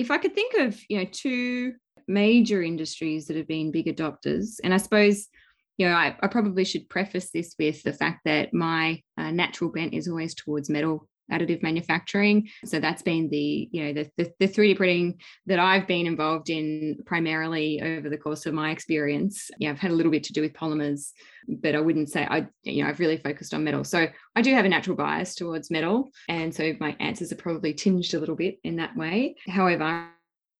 If 0.00 0.10
I 0.10 0.16
could 0.16 0.34
think 0.34 0.54
of, 0.54 0.80
you 0.88 0.96
know, 0.96 1.04
two 1.04 1.74
major 2.08 2.62
industries 2.62 3.26
that 3.26 3.36
have 3.36 3.46
been 3.46 3.70
big 3.70 3.84
adopters, 3.84 4.58
and 4.64 4.72
I 4.72 4.78
suppose, 4.78 5.28
you 5.76 5.86
know, 5.86 5.92
I, 5.92 6.16
I 6.22 6.26
probably 6.26 6.64
should 6.64 6.88
preface 6.88 7.30
this 7.30 7.54
with 7.58 7.82
the 7.82 7.92
fact 7.92 8.20
that 8.24 8.54
my 8.54 9.02
uh, 9.18 9.30
natural 9.30 9.70
bent 9.70 9.92
is 9.92 10.08
always 10.08 10.34
towards 10.34 10.70
metal 10.70 11.06
additive 11.30 11.62
manufacturing. 11.62 12.48
So 12.64 12.80
that's 12.80 13.02
been 13.02 13.28
the, 13.28 13.68
you 13.72 13.84
know, 13.84 13.92
the, 13.92 14.10
the, 14.16 14.32
the 14.40 14.48
3D 14.48 14.76
printing 14.76 15.20
that 15.46 15.58
I've 15.58 15.86
been 15.86 16.06
involved 16.06 16.50
in 16.50 16.98
primarily 17.06 17.80
over 17.82 18.08
the 18.08 18.18
course 18.18 18.46
of 18.46 18.54
my 18.54 18.70
experience. 18.70 19.50
Yeah, 19.58 19.70
I've 19.70 19.78
had 19.78 19.90
a 19.90 19.94
little 19.94 20.12
bit 20.12 20.24
to 20.24 20.32
do 20.32 20.42
with 20.42 20.52
polymers, 20.52 21.10
but 21.48 21.74
I 21.74 21.80
wouldn't 21.80 22.10
say 22.10 22.26
I, 22.28 22.46
you 22.62 22.82
know, 22.82 22.88
I've 22.88 23.00
really 23.00 23.18
focused 23.18 23.54
on 23.54 23.64
metal. 23.64 23.84
So 23.84 24.06
I 24.36 24.42
do 24.42 24.54
have 24.54 24.64
a 24.64 24.68
natural 24.68 24.96
bias 24.96 25.34
towards 25.34 25.70
metal. 25.70 26.10
And 26.28 26.54
so 26.54 26.72
my 26.80 26.96
answers 27.00 27.32
are 27.32 27.36
probably 27.36 27.74
tinged 27.74 28.14
a 28.14 28.18
little 28.18 28.36
bit 28.36 28.58
in 28.64 28.76
that 28.76 28.96
way. 28.96 29.36
However, 29.48 30.08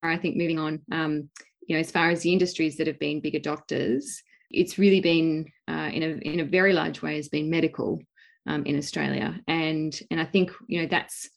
I 0.03 0.17
think 0.17 0.37
moving 0.37 0.59
on, 0.59 0.81
um, 0.93 1.31
you 1.67 1.77
know, 1.77 1.81
as 1.81 1.91
far 1.91 2.11
as 2.11 2.23
the 2.23 2.33
industries 2.33 2.77
that 2.77 2.87
have 2.87 2.99
been 2.99 3.21
big 3.21 3.35
adopters, 3.35 4.05
it's 4.51 4.79
really 4.79 5.01
been 5.01 5.47
uh, 5.69 5.91
in 5.93 6.03
a 6.03 6.09
in 6.29 6.41
a 6.41 6.45
very 6.45 6.73
large 6.73 7.03
way 7.03 7.17
has 7.17 7.29
been 7.29 7.51
medical 7.51 8.01
um, 8.47 8.65
in 8.67 8.77
Australia. 8.77 9.39
And, 9.47 9.99
and 10.11 10.21
I 10.21 10.25
think, 10.25 10.51
you 10.67 10.81
know, 10.81 10.89
that's, 10.91 11.29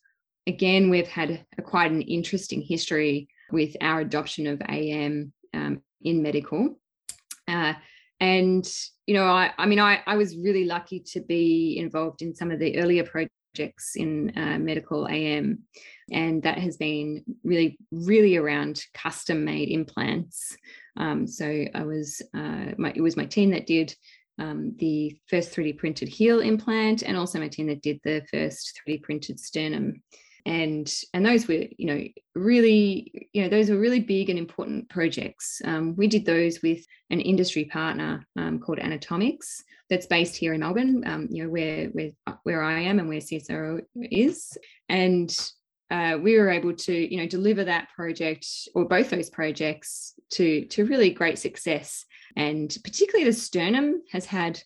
again, 0.47 0.89
we've 0.89 1.07
had 1.07 1.45
a, 1.57 1.61
quite 1.61 1.91
an 1.91 2.01
interesting 2.01 2.61
history 2.61 3.27
with 3.51 3.75
our 3.81 4.01
adoption 4.01 4.47
of 4.47 4.61
AM 4.69 5.33
um, 5.53 5.81
in 6.01 6.21
medical. 6.21 6.79
Uh, 7.47 7.73
and, 8.19 8.67
you 9.05 9.13
know, 9.13 9.25
I, 9.25 9.51
I 9.57 9.65
mean, 9.65 9.79
I, 9.79 10.01
I 10.05 10.15
was 10.15 10.37
really 10.37 10.65
lucky 10.65 11.01
to 11.11 11.21
be 11.21 11.77
involved 11.77 12.21
in 12.21 12.33
some 12.33 12.51
of 12.51 12.59
the 12.59 12.77
earlier 12.79 13.03
projects 13.03 13.95
in 13.95 14.31
uh, 14.37 14.57
medical 14.59 15.07
AM. 15.07 15.59
And 16.11 16.41
that 16.43 16.57
has 16.57 16.77
been 16.77 17.23
really, 17.43 17.77
really 17.91 18.37
around 18.37 18.83
custom 18.93 19.43
made 19.45 19.69
implants. 19.69 20.55
Um, 20.97 21.27
so 21.27 21.65
I 21.73 21.83
was, 21.83 22.21
uh, 22.33 22.71
my, 22.77 22.93
it 22.95 23.01
was 23.01 23.17
my 23.17 23.25
team 23.25 23.51
that 23.51 23.67
did 23.67 23.95
um, 24.39 24.75
the 24.77 25.17
first 25.27 25.53
3D 25.53 25.77
printed 25.77 26.07
heel 26.07 26.39
implant 26.39 27.03
and 27.03 27.17
also 27.17 27.39
my 27.39 27.47
team 27.47 27.67
that 27.67 27.81
did 27.81 27.99
the 28.03 28.23
first 28.31 28.79
3D 28.87 29.03
printed 29.03 29.39
sternum. 29.39 30.01
And 30.45 30.93
and 31.13 31.25
those 31.25 31.47
were 31.47 31.63
you 31.77 31.85
know 31.85 32.03
really 32.35 33.29
you 33.31 33.43
know 33.43 33.47
those 33.47 33.69
were 33.69 33.79
really 33.79 34.01
big 34.01 34.29
and 34.29 34.37
important 34.37 34.89
projects. 34.89 35.61
Um, 35.63 35.95
we 35.95 36.07
did 36.07 36.25
those 36.25 36.61
with 36.61 36.85
an 37.11 37.21
industry 37.21 37.63
partner 37.63 38.27
um, 38.35 38.59
called 38.59 38.79
anatomics 38.79 39.63
that's 39.89 40.05
based 40.05 40.35
here 40.35 40.53
in 40.53 40.59
melbourne 40.59 41.03
um, 41.05 41.27
you 41.31 41.43
know 41.43 41.49
where 41.49 41.87
where 41.89 42.11
where 42.43 42.61
i 42.61 42.79
am 42.81 42.99
and 42.99 43.07
where 43.07 43.19
csiro 43.19 43.81
is. 43.95 44.57
And 44.89 45.33
uh, 45.93 46.17
we 46.19 46.37
were 46.37 46.49
able 46.49 46.73
to 46.73 46.93
you 46.93 47.21
know 47.21 47.27
deliver 47.27 47.63
that 47.63 47.87
project 47.95 48.45
or 48.73 48.83
both 48.83 49.11
those 49.11 49.29
projects 49.29 50.15
to 50.31 50.65
to 50.65 50.85
really 50.85 51.11
great 51.11 51.37
success 51.37 52.05
and 52.35 52.77
particularly 52.83 53.25
the 53.25 53.33
sternum 53.33 54.01
has 54.11 54.25
had 54.25 54.61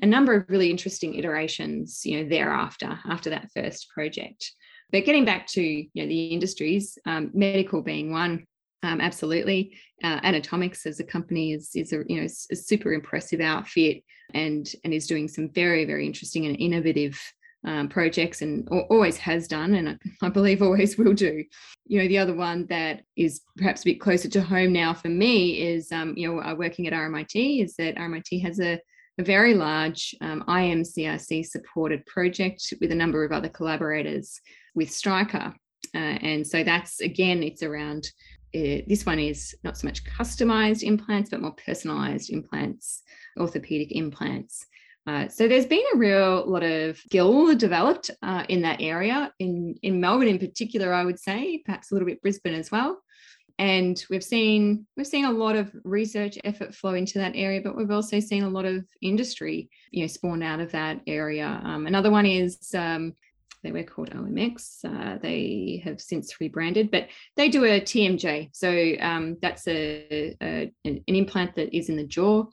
a 0.00 0.06
number 0.06 0.34
of 0.34 0.48
really 0.48 0.70
interesting 0.70 1.14
iterations 1.14 2.02
you 2.04 2.18
know 2.18 2.28
thereafter 2.28 2.98
after 3.08 3.30
that 3.30 3.50
first 3.54 3.88
project 3.90 4.52
but 4.92 5.06
getting 5.06 5.24
back 5.24 5.46
to 5.48 5.62
you 5.62 5.88
know, 5.96 6.06
the 6.06 6.26
industries, 6.26 6.98
um, 7.06 7.30
medical 7.32 7.82
being 7.82 8.12
one, 8.12 8.46
um, 8.82 9.00
absolutely. 9.00 9.78
Uh, 10.04 10.20
Anatomics 10.22 10.86
as 10.86 11.00
a 11.00 11.04
company 11.04 11.52
is 11.52 11.70
is 11.74 11.92
a 11.92 12.02
you 12.08 12.20
know 12.20 12.26
a 12.26 12.56
super 12.56 12.92
impressive 12.92 13.40
outfit 13.40 14.02
and 14.34 14.70
and 14.84 14.92
is 14.92 15.06
doing 15.06 15.28
some 15.28 15.48
very 15.48 15.84
very 15.84 16.04
interesting 16.04 16.46
and 16.46 16.56
innovative 16.58 17.18
um, 17.64 17.88
projects 17.88 18.42
and 18.42 18.68
always 18.90 19.16
has 19.16 19.46
done 19.46 19.74
and 19.74 19.98
I 20.20 20.28
believe 20.28 20.62
always 20.62 20.98
will 20.98 21.14
do. 21.14 21.44
You 21.86 22.02
know 22.02 22.08
the 22.08 22.18
other 22.18 22.34
one 22.34 22.66
that 22.66 23.02
is 23.16 23.42
perhaps 23.56 23.82
a 23.82 23.86
bit 23.86 24.00
closer 24.00 24.28
to 24.30 24.42
home 24.42 24.72
now 24.72 24.94
for 24.94 25.08
me 25.08 25.60
is 25.60 25.90
um, 25.92 26.14
you 26.16 26.28
know 26.28 26.54
working 26.54 26.86
at 26.86 26.92
RMIT 26.92 27.62
is 27.62 27.76
that 27.76 27.96
RMIT 27.96 28.42
has 28.42 28.60
a 28.60 28.80
a 29.18 29.24
very 29.24 29.54
large 29.54 30.14
um, 30.20 30.42
IMCRC 30.48 31.44
supported 31.44 32.04
project 32.06 32.72
with 32.80 32.90
a 32.92 32.94
number 32.94 33.24
of 33.24 33.32
other 33.32 33.48
collaborators 33.48 34.40
with 34.74 34.90
Stryker. 34.90 35.54
Uh, 35.94 35.98
and 35.98 36.46
so 36.46 36.64
that's 36.64 37.00
again, 37.00 37.42
it's 37.42 37.62
around 37.62 38.10
uh, 38.54 38.84
this 38.86 39.06
one 39.06 39.18
is 39.18 39.54
not 39.64 39.78
so 39.78 39.86
much 39.86 40.04
customized 40.04 40.82
implants, 40.82 41.30
but 41.30 41.40
more 41.40 41.54
personalized 41.64 42.30
implants, 42.30 43.02
orthopedic 43.38 43.92
implants. 43.92 44.66
Uh, 45.06 45.28
so 45.28 45.48
there's 45.48 45.66
been 45.66 45.82
a 45.94 45.96
real 45.96 46.44
lot 46.46 46.62
of 46.62 46.96
skill 46.98 47.54
developed 47.56 48.10
uh, 48.22 48.44
in 48.48 48.62
that 48.62 48.80
area 48.80 49.32
in 49.40 49.74
in 49.82 50.00
Melbourne 50.00 50.28
in 50.28 50.38
particular. 50.38 50.92
I 50.92 51.04
would 51.04 51.18
say 51.18 51.62
perhaps 51.64 51.90
a 51.90 51.94
little 51.94 52.06
bit 52.06 52.22
Brisbane 52.22 52.54
as 52.54 52.70
well. 52.70 53.02
And 53.58 54.02
we've 54.10 54.24
seen 54.24 54.86
we've 54.96 55.06
seen 55.06 55.24
a 55.24 55.30
lot 55.30 55.56
of 55.56 55.72
research 55.84 56.38
effort 56.44 56.74
flow 56.74 56.94
into 56.94 57.18
that 57.18 57.32
area, 57.34 57.60
but 57.62 57.76
we've 57.76 57.90
also 57.90 58.20
seen 58.20 58.44
a 58.44 58.48
lot 58.48 58.64
of 58.64 58.84
industry, 59.00 59.70
you 59.90 60.02
know, 60.02 60.06
spawn 60.06 60.42
out 60.42 60.60
of 60.60 60.72
that 60.72 61.00
area. 61.06 61.60
Um, 61.64 61.86
another 61.86 62.10
one 62.10 62.26
is 62.26 62.74
um, 62.74 63.14
they 63.62 63.72
were 63.72 63.82
called 63.82 64.10
OMX. 64.10 64.84
Uh, 64.84 65.18
they 65.18 65.82
have 65.84 66.00
since 66.00 66.40
rebranded, 66.40 66.90
but 66.90 67.08
they 67.36 67.48
do 67.48 67.64
a 67.64 67.80
TMJ. 67.80 68.50
So 68.52 68.94
um, 69.00 69.36
that's 69.40 69.66
a, 69.68 70.36
a, 70.42 70.72
an 70.84 71.02
implant 71.06 71.54
that 71.56 71.76
is 71.76 71.88
in 71.88 71.96
the 71.96 72.06
jaw. 72.06 72.44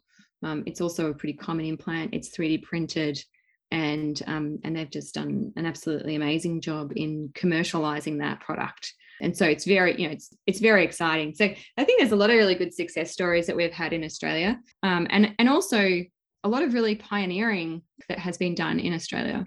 Um, 0.43 0.63
it's 0.65 0.81
also 0.81 1.09
a 1.09 1.13
pretty 1.13 1.33
common 1.33 1.65
implant. 1.65 2.13
It's 2.13 2.29
3D 2.29 2.63
printed, 2.63 3.23
and 3.71 4.21
um, 4.27 4.59
and 4.63 4.75
they've 4.75 4.89
just 4.89 5.13
done 5.13 5.51
an 5.55 5.65
absolutely 5.65 6.15
amazing 6.15 6.61
job 6.61 6.93
in 6.95 7.29
commercializing 7.35 8.19
that 8.19 8.39
product. 8.39 8.93
And 9.21 9.35
so 9.35 9.45
it's 9.45 9.65
very, 9.65 9.99
you 9.99 10.07
know, 10.07 10.13
it's 10.13 10.33
it's 10.47 10.59
very 10.59 10.83
exciting. 10.83 11.33
So 11.35 11.45
I 11.77 11.83
think 11.83 11.99
there's 11.99 12.13
a 12.13 12.17
lot 12.17 12.29
of 12.29 12.37
really 12.37 12.55
good 12.55 12.73
success 12.73 13.11
stories 13.11 13.47
that 13.47 13.55
we've 13.55 13.71
had 13.71 13.93
in 13.93 14.03
Australia, 14.03 14.59
um, 14.83 15.07
and 15.09 15.35
and 15.39 15.49
also 15.49 16.03
a 16.43 16.49
lot 16.49 16.63
of 16.63 16.73
really 16.73 16.95
pioneering 16.95 17.81
that 18.07 18.19
has 18.19 18.37
been 18.37 18.55
done 18.55 18.79
in 18.79 18.93
Australia. 18.93 19.45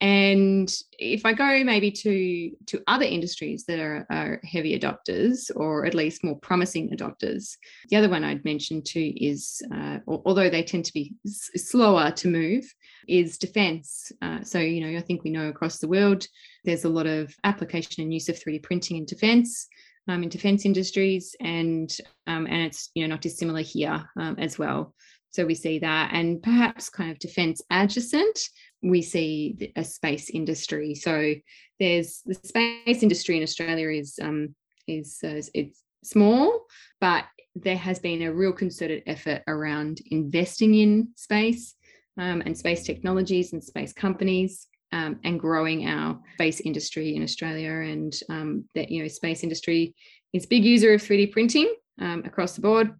And 0.00 0.70
if 0.98 1.24
I 1.24 1.32
go 1.32 1.64
maybe 1.64 1.90
to 1.90 2.50
to 2.66 2.82
other 2.86 3.06
industries 3.06 3.64
that 3.64 3.78
are, 3.78 4.06
are, 4.10 4.40
heavy 4.44 4.78
adopters, 4.78 5.50
or 5.56 5.86
at 5.86 5.94
least 5.94 6.22
more 6.22 6.38
promising 6.38 6.90
adopters, 6.90 7.56
the 7.88 7.96
other 7.96 8.10
one 8.10 8.22
I'd 8.22 8.44
mention 8.44 8.82
too 8.82 9.12
is, 9.16 9.62
uh, 9.74 9.98
although 10.06 10.50
they 10.50 10.62
tend 10.62 10.84
to 10.86 10.92
be 10.92 11.14
s- 11.24 11.50
slower 11.56 12.10
to 12.10 12.28
move, 12.28 12.64
is 13.08 13.38
defence. 13.38 14.12
Uh, 14.20 14.42
so 14.42 14.58
you 14.58 14.82
know, 14.82 14.98
I 14.98 15.02
think 15.02 15.24
we 15.24 15.30
know 15.30 15.48
across 15.48 15.78
the 15.78 15.88
world 15.88 16.26
there's 16.64 16.84
a 16.84 16.90
lot 16.90 17.06
of 17.06 17.34
application 17.44 18.02
and 18.02 18.12
use 18.12 18.28
of 18.28 18.38
3D 18.38 18.62
printing 18.62 18.98
in 18.98 19.06
defence. 19.06 19.66
Um, 20.08 20.22
in 20.22 20.28
defence 20.28 20.64
industries, 20.64 21.34
and 21.40 21.90
um, 22.28 22.46
and 22.46 22.62
it's 22.62 22.90
you 22.94 23.02
know 23.02 23.14
not 23.14 23.22
dissimilar 23.22 23.62
here 23.62 24.08
um, 24.16 24.36
as 24.38 24.56
well. 24.56 24.94
So 25.30 25.44
we 25.44 25.54
see 25.54 25.80
that, 25.80 26.10
and 26.12 26.40
perhaps 26.42 26.88
kind 26.88 27.10
of 27.10 27.18
defence 27.18 27.60
adjacent 27.70 28.38
we 28.86 29.02
see 29.02 29.72
a 29.76 29.84
space 29.84 30.30
industry. 30.30 30.94
So 30.94 31.34
there's 31.80 32.22
the 32.24 32.34
space 32.34 33.02
industry 33.02 33.36
in 33.36 33.42
Australia 33.42 33.88
is 33.88 34.18
um, 34.22 34.54
is 34.86 35.18
uh, 35.24 35.42
it's 35.54 35.82
small, 36.04 36.66
but 37.00 37.24
there 37.54 37.76
has 37.76 37.98
been 37.98 38.22
a 38.22 38.32
real 38.32 38.52
concerted 38.52 39.02
effort 39.06 39.42
around 39.48 39.98
investing 40.10 40.74
in 40.74 41.08
space 41.16 41.74
um, 42.18 42.42
and 42.46 42.56
space 42.56 42.84
technologies 42.84 43.52
and 43.52 43.62
space 43.62 43.92
companies. 43.92 44.66
Um, 44.92 45.18
and 45.24 45.40
growing 45.40 45.88
our 45.88 46.18
space 46.34 46.60
industry 46.60 47.16
in 47.16 47.24
Australia, 47.24 47.72
and 47.72 48.16
um, 48.30 48.66
that 48.76 48.88
you 48.88 49.02
know, 49.02 49.08
space 49.08 49.42
industry 49.42 49.96
is 50.32 50.46
big 50.46 50.64
user 50.64 50.94
of 50.94 51.02
3D 51.02 51.32
printing 51.32 51.74
um, 52.00 52.22
across 52.24 52.54
the 52.54 52.60
board, 52.60 52.94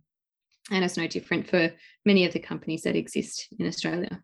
and 0.73 0.85
it's 0.85 0.97
no 0.97 1.07
different 1.07 1.49
for 1.49 1.71
many 2.05 2.26
of 2.26 2.33
the 2.33 2.40
companies 2.40 2.83
that 2.83 2.97
exist 2.97 3.47
in 3.61 3.69
Australia. 3.69 4.21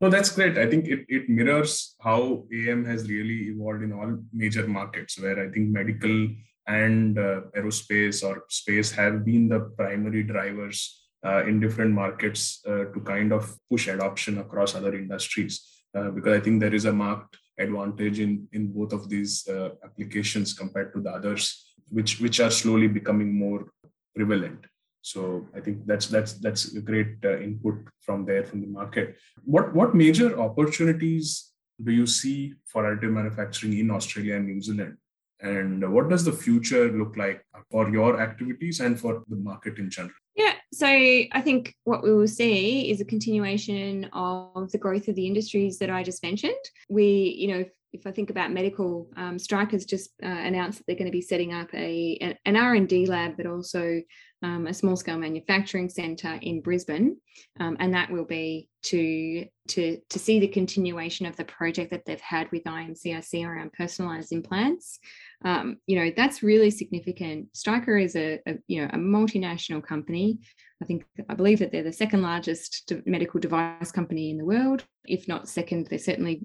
No, 0.00 0.10
that's 0.10 0.30
great. 0.30 0.58
I 0.58 0.68
think 0.68 0.86
it, 0.86 1.04
it 1.08 1.28
mirrors 1.28 1.94
how 2.00 2.44
AM 2.52 2.84
has 2.84 3.08
really 3.08 3.48
evolved 3.48 3.82
in 3.82 3.92
all 3.92 4.18
major 4.32 4.66
markets, 4.66 5.18
where 5.20 5.38
I 5.46 5.50
think 5.50 5.68
medical 5.68 6.28
and 6.66 7.18
uh, 7.18 7.42
aerospace 7.56 8.24
or 8.24 8.44
space 8.48 8.90
have 8.92 9.24
been 9.24 9.48
the 9.48 9.60
primary 9.76 10.22
drivers 10.22 11.08
uh, 11.24 11.44
in 11.46 11.60
different 11.60 11.92
markets 11.92 12.62
uh, 12.66 12.84
to 12.92 13.00
kind 13.04 13.32
of 13.32 13.56
push 13.70 13.88
adoption 13.88 14.38
across 14.38 14.74
other 14.74 14.94
industries. 14.94 15.82
Uh, 15.96 16.10
because 16.10 16.36
I 16.36 16.40
think 16.40 16.60
there 16.60 16.74
is 16.74 16.86
a 16.86 16.92
marked 16.92 17.36
advantage 17.58 18.18
in, 18.18 18.48
in 18.52 18.72
both 18.72 18.92
of 18.92 19.08
these 19.08 19.46
uh, 19.48 19.70
applications 19.84 20.52
compared 20.54 20.92
to 20.94 21.00
the 21.00 21.10
others, 21.10 21.72
which, 21.88 22.20
which 22.20 22.40
are 22.40 22.50
slowly 22.50 22.88
becoming 22.88 23.32
more 23.32 23.68
prevalent. 24.14 24.66
So 25.04 25.46
I 25.54 25.60
think 25.60 25.84
that's 25.84 26.06
that's 26.06 26.32
that's 26.44 26.74
a 26.74 26.80
great 26.80 27.16
uh, 27.22 27.38
input 27.38 27.74
from 28.00 28.24
there 28.24 28.42
from 28.42 28.62
the 28.62 28.66
market. 28.66 29.16
What 29.44 29.74
what 29.74 29.94
major 29.94 30.40
opportunities 30.40 31.52
do 31.86 31.92
you 31.92 32.06
see 32.06 32.54
for 32.64 32.84
additive 32.84 33.12
manufacturing 33.12 33.78
in 33.78 33.90
Australia 33.90 34.36
and 34.36 34.46
New 34.46 34.62
Zealand? 34.62 34.96
And 35.40 35.92
what 35.92 36.08
does 36.08 36.24
the 36.24 36.32
future 36.32 36.90
look 36.90 37.18
like 37.18 37.44
for 37.70 37.90
your 37.90 38.18
activities 38.18 38.80
and 38.80 38.98
for 38.98 39.22
the 39.28 39.36
market 39.36 39.78
in 39.78 39.90
general? 39.90 40.14
Yeah, 40.36 40.54
so 40.72 40.86
I 40.86 41.42
think 41.44 41.74
what 41.84 42.02
we 42.02 42.14
will 42.14 42.26
see 42.26 42.90
is 42.90 43.02
a 43.02 43.04
continuation 43.04 44.08
of 44.14 44.72
the 44.72 44.78
growth 44.78 45.08
of 45.08 45.16
the 45.16 45.26
industries 45.26 45.78
that 45.80 45.90
I 45.90 46.02
just 46.02 46.22
mentioned. 46.22 46.64
We, 46.88 47.36
you 47.38 47.48
know, 47.48 47.64
if 47.94 48.06
I 48.06 48.10
think 48.10 48.30
about 48.30 48.52
medical, 48.52 49.08
um, 49.16 49.38
Stryker's 49.38 49.84
just 49.84 50.10
uh, 50.22 50.26
announced 50.26 50.78
that 50.78 50.86
they're 50.86 50.96
going 50.96 51.12
to 51.12 51.12
be 51.12 51.20
setting 51.20 51.52
up 51.54 51.72
a 51.72 52.36
an 52.44 52.56
R 52.56 52.74
and 52.74 52.88
D 52.88 53.06
lab, 53.06 53.36
but 53.36 53.46
also 53.46 54.02
um, 54.44 54.66
a 54.66 54.74
small 54.74 54.94
scale 54.94 55.16
manufacturing 55.16 55.88
centre 55.88 56.38
in 56.42 56.60
Brisbane, 56.60 57.16
um, 57.60 57.78
and 57.80 57.94
that 57.94 58.10
will 58.10 58.26
be 58.26 58.68
to 58.82 59.46
to 59.68 59.98
to 60.10 60.18
see 60.18 60.38
the 60.38 60.48
continuation 60.48 61.24
of 61.24 61.34
the 61.36 61.46
project 61.46 61.90
that 61.90 62.04
they've 62.04 62.20
had 62.20 62.52
with 62.52 62.62
IMCRC 62.64 63.46
around 63.46 63.72
personalised 63.72 64.32
implants. 64.32 64.98
Um, 65.46 65.78
you 65.86 65.98
know 65.98 66.12
that's 66.14 66.42
really 66.42 66.70
significant. 66.70 67.56
Stryker 67.56 67.96
is 67.96 68.16
a, 68.16 68.38
a, 68.46 68.56
you 68.68 68.82
know 68.82 68.90
a 68.92 68.98
multinational 68.98 69.82
company. 69.82 70.40
I 70.82 70.84
think 70.84 71.06
I 71.30 71.34
believe 71.34 71.60
that 71.60 71.72
they're 71.72 71.82
the 71.82 71.92
second 71.92 72.20
largest 72.20 72.92
medical 73.06 73.40
device 73.40 73.90
company 73.92 74.28
in 74.28 74.36
the 74.36 74.44
world, 74.44 74.84
if 75.06 75.26
not 75.26 75.48
second. 75.48 75.86
They're 75.86 75.98
certainly 75.98 76.42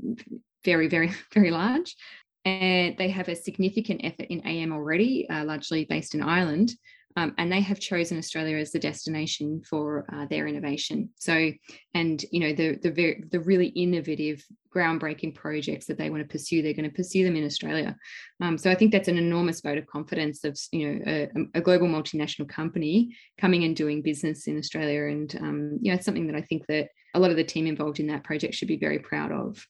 very 0.64 0.88
very 0.88 1.12
very 1.34 1.52
large. 1.52 1.98
And 2.46 2.98
they 2.98 3.10
have 3.10 3.28
a 3.28 3.36
significant 3.36 4.00
effort 4.06 4.28
in 4.30 4.48
AM 4.48 4.72
already, 4.72 5.30
uh, 5.30 5.44
largely 5.44 5.84
based 5.84 6.16
in 6.16 6.24
Ireland, 6.24 6.72
um, 7.20 7.34
and 7.38 7.52
they 7.52 7.60
have 7.60 7.82
chosen 7.82 8.18
Australia 8.18 8.56
as 8.56 8.72
the 8.72 8.80
destination 8.80 9.62
for 9.70 10.06
uh, 10.14 10.26
their 10.30 10.48
innovation. 10.48 11.10
So, 11.18 11.52
and 11.94 12.24
you 12.32 12.40
know, 12.40 12.54
the 12.54 12.80
the 12.82 12.92
very, 12.92 13.24
the 13.30 13.42
really 13.42 13.68
innovative, 13.68 14.42
groundbreaking 14.74 15.36
projects 15.36 15.86
that 15.88 15.98
they 15.98 16.10
want 16.10 16.24
to 16.24 16.32
pursue, 16.32 16.62
they're 16.62 16.74
going 16.74 16.90
to 16.90 16.96
pursue 16.96 17.26
them 17.26 17.36
in 17.36 17.46
Australia. 17.46 17.98
Um, 18.40 18.58
so, 18.58 18.72
I 18.72 18.76
think 18.76 18.94
that's 18.94 19.10
an 19.10 19.18
enormous 19.18 19.60
vote 19.60 19.78
of 19.78 19.86
confidence 19.88 20.46
of 20.46 20.58
you 20.72 20.88
know 20.88 21.04
a, 21.06 21.60
a 21.60 21.62
global 21.62 21.88
multinational 21.88 22.48
company 22.48 23.14
coming 23.38 23.66
and 23.66 23.76
doing 23.76 24.02
business 24.02 24.48
in 24.48 24.58
Australia, 24.58 25.12
and 25.12 25.36
um, 25.42 25.80
you 25.82 25.92
know, 25.92 25.96
it's 25.96 26.06
something 26.06 26.28
that 26.28 26.38
I 26.38 26.42
think 26.44 26.68
that 26.68 26.88
a 27.16 27.20
lot 27.20 27.32
of 27.32 27.38
the 27.38 27.44
team 27.44 27.68
involved 27.68 28.00
in 28.00 28.08
that 28.08 28.24
project 28.24 28.54
should 28.54 28.70
be 28.70 28.78
very 28.78 29.00
proud 29.00 29.34
of 29.34 29.62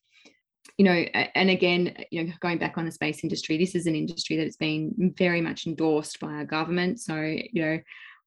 you 0.78 0.84
know, 0.84 0.92
and 0.92 1.50
again, 1.50 1.94
you 2.10 2.24
know, 2.24 2.32
going 2.40 2.58
back 2.58 2.78
on 2.78 2.84
the 2.84 2.92
space 2.92 3.22
industry, 3.22 3.58
this 3.58 3.74
is 3.74 3.86
an 3.86 3.94
industry 3.94 4.36
that 4.36 4.44
has 4.44 4.56
been 4.56 5.14
very 5.18 5.40
much 5.40 5.66
endorsed 5.66 6.20
by 6.20 6.32
our 6.32 6.44
government. 6.44 7.00
So, 7.00 7.16
you 7.16 7.62
know, 7.62 7.78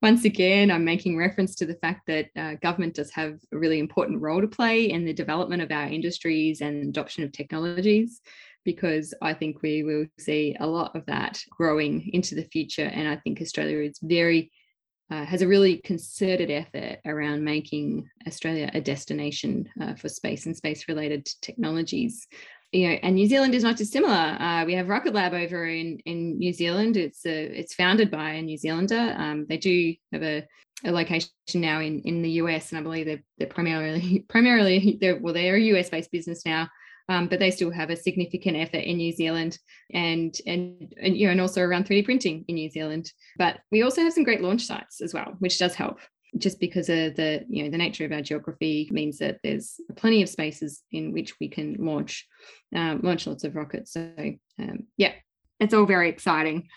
once 0.02 0.26
again, 0.26 0.70
I'm 0.70 0.84
making 0.84 1.18
reference 1.18 1.56
to 1.56 1.66
the 1.66 1.76
fact 1.76 2.08
that 2.08 2.28
uh, 2.36 2.56
government 2.62 2.96
does 2.96 3.10
have 3.12 3.40
a 3.54 3.58
really 3.58 3.80
important 3.80 4.22
role 4.22 4.42
to 4.42 4.48
play 4.48 4.90
in 4.90 5.06
the 5.06 5.14
development 5.14 5.62
of 5.62 5.72
our 5.72 5.88
industries 5.88 6.60
and 6.60 6.90
adoption 6.90 7.24
of 7.24 7.32
technologies, 7.32 8.22
because 8.66 9.14
I 9.22 9.34
think 9.34 9.62
we 9.62 9.84
will 9.84 10.06
see 10.20 10.58
a 10.60 10.68
lot 10.68 10.96
of 10.96 11.06
that 11.06 11.42
growing 11.50 12.10
into 12.14 12.36
the 12.36 12.44
future. 12.44 12.86
And 12.86 13.08
I 13.08 13.16
think 13.16 13.42
Australia 13.42 13.80
is 13.80 13.98
very 14.02 14.52
uh, 15.12 15.26
has 15.26 15.42
a 15.42 15.48
really 15.48 15.78
concerted 15.78 16.50
effort 16.50 17.00
around 17.06 17.44
making 17.44 18.10
Australia 18.28 18.70
a 18.74 18.82
destination 18.82 19.70
uh, 19.82 19.96
for 19.96 20.10
space 20.10 20.46
and 20.46 20.56
space 20.56 20.88
related 20.88 21.28
technologies. 21.42 22.28
You 22.72 22.90
know, 22.90 22.96
and 23.04 23.16
New 23.16 23.28
Zealand 23.28 23.54
is 23.54 23.64
not 23.64 23.78
dissimilar. 23.78 24.38
Uh, 24.40 24.66
we 24.66 24.74
have 24.74 24.90
Rocket 24.90 25.14
Lab 25.14 25.34
over 25.34 25.66
in, 25.68 26.00
in 26.06 26.40
New 26.40 26.52
Zealand. 26.52 26.98
It's 26.98 27.26
a, 27.26 27.44
it's 27.60 27.76
founded 27.76 28.10
by 28.10 28.32
a 28.32 28.42
New 28.42 28.58
Zealander. 28.58 29.14
Um, 29.16 29.46
they 29.48 29.58
do 29.58 29.94
have 30.12 30.24
a, 30.24 30.48
a 30.84 30.92
location 30.92 31.30
now 31.56 31.82
in, 31.82 32.02
in 32.02 32.24
the 32.24 32.32
US, 32.32 32.72
and 32.72 32.80
I 32.80 32.82
believe 32.82 33.06
they're, 33.06 33.24
they're 33.38 33.48
primarily 33.48 34.26
primarily 34.30 34.98
they're 35.00 35.20
well 35.20 35.34
they're 35.34 35.56
a 35.56 35.62
US 35.62 35.90
based 35.90 36.12
business 36.12 36.46
now, 36.46 36.68
um, 37.10 37.28
but 37.28 37.40
they 37.40 37.52
still 37.52 37.72
have 37.72 37.90
a 37.90 37.96
significant 37.96 38.58
effort 38.58 38.78
in 38.78 38.98
New 38.98 39.12
Zealand 39.12 39.58
and, 39.94 40.36
and, 40.46 40.94
and, 41.02 41.18
you 41.18 41.28
know, 41.28 41.32
and 41.32 41.42
also 41.42 41.62
around 41.62 41.86
3D 41.86 42.06
printing 42.06 42.46
in 42.48 42.56
New 42.56 42.70
Zealand. 42.70 43.12
But 43.38 43.60
we 43.72 43.84
also 43.84 44.02
have 44.02 44.14
some 44.14 44.24
great 44.24 44.42
launch 44.42 44.64
sites 44.66 45.02
as 45.02 45.14
well, 45.14 45.36
which 45.40 45.60
does 45.60 45.76
help 45.76 46.00
just 46.38 46.60
because 46.60 46.90
of 46.90 47.16
the 47.16 47.46
you 47.48 47.64
know 47.64 47.70
the 47.70 47.78
nature 47.78 48.06
of 48.06 48.12
our 48.12 48.22
geography 48.22 48.90
means 48.92 49.20
that 49.20 49.38
there's 49.44 49.76
plenty 49.96 50.22
of 50.22 50.30
spaces 50.30 50.82
in 50.92 51.12
which 51.12 51.40
we 51.40 51.48
can 51.48 51.76
launch 51.80 52.28
um, 52.76 53.02
launch 53.04 53.28
lots 53.28 53.44
of 53.44 53.56
rockets 53.56 53.94
so 53.94 54.12
um, 54.60 54.88
yeah 54.98 55.12
it's 55.60 55.74
all 55.74 55.86
very 55.86 56.10
exciting 56.10 56.68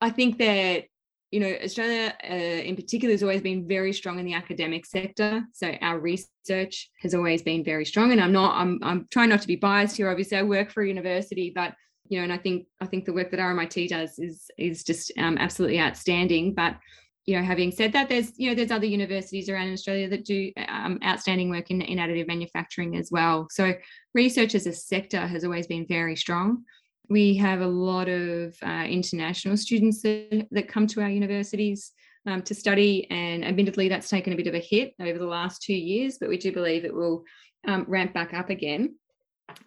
i 0.00 0.10
think 0.10 0.38
that 0.38 0.84
you 1.30 1.40
know, 1.40 1.56
Australia 1.62 2.14
uh, 2.24 2.34
in 2.34 2.76
particular 2.76 3.12
has 3.12 3.22
always 3.22 3.42
been 3.42 3.66
very 3.66 3.92
strong 3.92 4.18
in 4.18 4.24
the 4.24 4.34
academic 4.34 4.86
sector. 4.86 5.44
So 5.52 5.72
our 5.82 5.98
research 5.98 6.90
has 7.00 7.14
always 7.14 7.42
been 7.42 7.64
very 7.64 7.84
strong. 7.84 8.12
And 8.12 8.20
I'm 8.20 8.32
not, 8.32 8.54
I'm, 8.54 8.78
I'm 8.82 9.06
trying 9.10 9.30
not 9.30 9.42
to 9.42 9.48
be 9.48 9.56
biased 9.56 9.96
here. 9.96 10.08
Obviously, 10.08 10.36
I 10.36 10.42
work 10.42 10.70
for 10.70 10.82
a 10.82 10.88
university, 10.88 11.52
but 11.54 11.74
you 12.08 12.18
know, 12.18 12.24
and 12.24 12.32
I 12.32 12.38
think 12.38 12.66
I 12.80 12.86
think 12.86 13.04
the 13.04 13.12
work 13.12 13.30
that 13.32 13.40
RMIT 13.40 13.88
does 13.88 14.18
is 14.18 14.48
is 14.58 14.84
just 14.84 15.12
um, 15.18 15.36
absolutely 15.38 15.80
outstanding. 15.80 16.54
But 16.54 16.76
you 17.24 17.36
know, 17.36 17.42
having 17.42 17.72
said 17.72 17.92
that, 17.94 18.08
there's 18.08 18.32
you 18.36 18.48
know 18.48 18.54
there's 18.54 18.70
other 18.70 18.86
universities 18.86 19.48
around 19.48 19.72
Australia 19.72 20.08
that 20.10 20.24
do 20.24 20.52
um, 20.68 21.00
outstanding 21.04 21.50
work 21.50 21.70
in, 21.70 21.82
in 21.82 21.98
additive 21.98 22.28
manufacturing 22.28 22.96
as 22.96 23.10
well. 23.10 23.48
So 23.50 23.74
research 24.14 24.54
as 24.54 24.66
a 24.66 24.72
sector 24.72 25.26
has 25.26 25.44
always 25.44 25.66
been 25.66 25.86
very 25.88 26.14
strong 26.14 26.62
we 27.08 27.36
have 27.36 27.60
a 27.60 27.66
lot 27.66 28.08
of 28.08 28.56
uh, 28.62 28.84
international 28.88 29.56
students 29.56 30.02
that, 30.02 30.46
that, 30.50 30.68
come 30.68 30.86
to 30.88 31.00
our 31.00 31.08
universities 31.08 31.92
um, 32.26 32.42
to 32.42 32.54
study, 32.54 33.08
and 33.10 33.44
admittedly, 33.44 33.88
that's 33.88 34.08
taken 34.08 34.32
a 34.32 34.36
bit 34.36 34.46
of 34.46 34.54
a 34.54 34.58
hit 34.58 34.94
over 35.00 35.18
the 35.18 35.26
last 35.26 35.62
two 35.62 35.74
years, 35.74 36.18
but 36.18 36.28
we 36.28 36.38
do 36.38 36.52
believe 36.52 36.84
it 36.84 36.94
will 36.94 37.24
um, 37.66 37.84
ramp 37.88 38.12
back 38.12 38.34
up 38.34 38.50
again. 38.50 38.96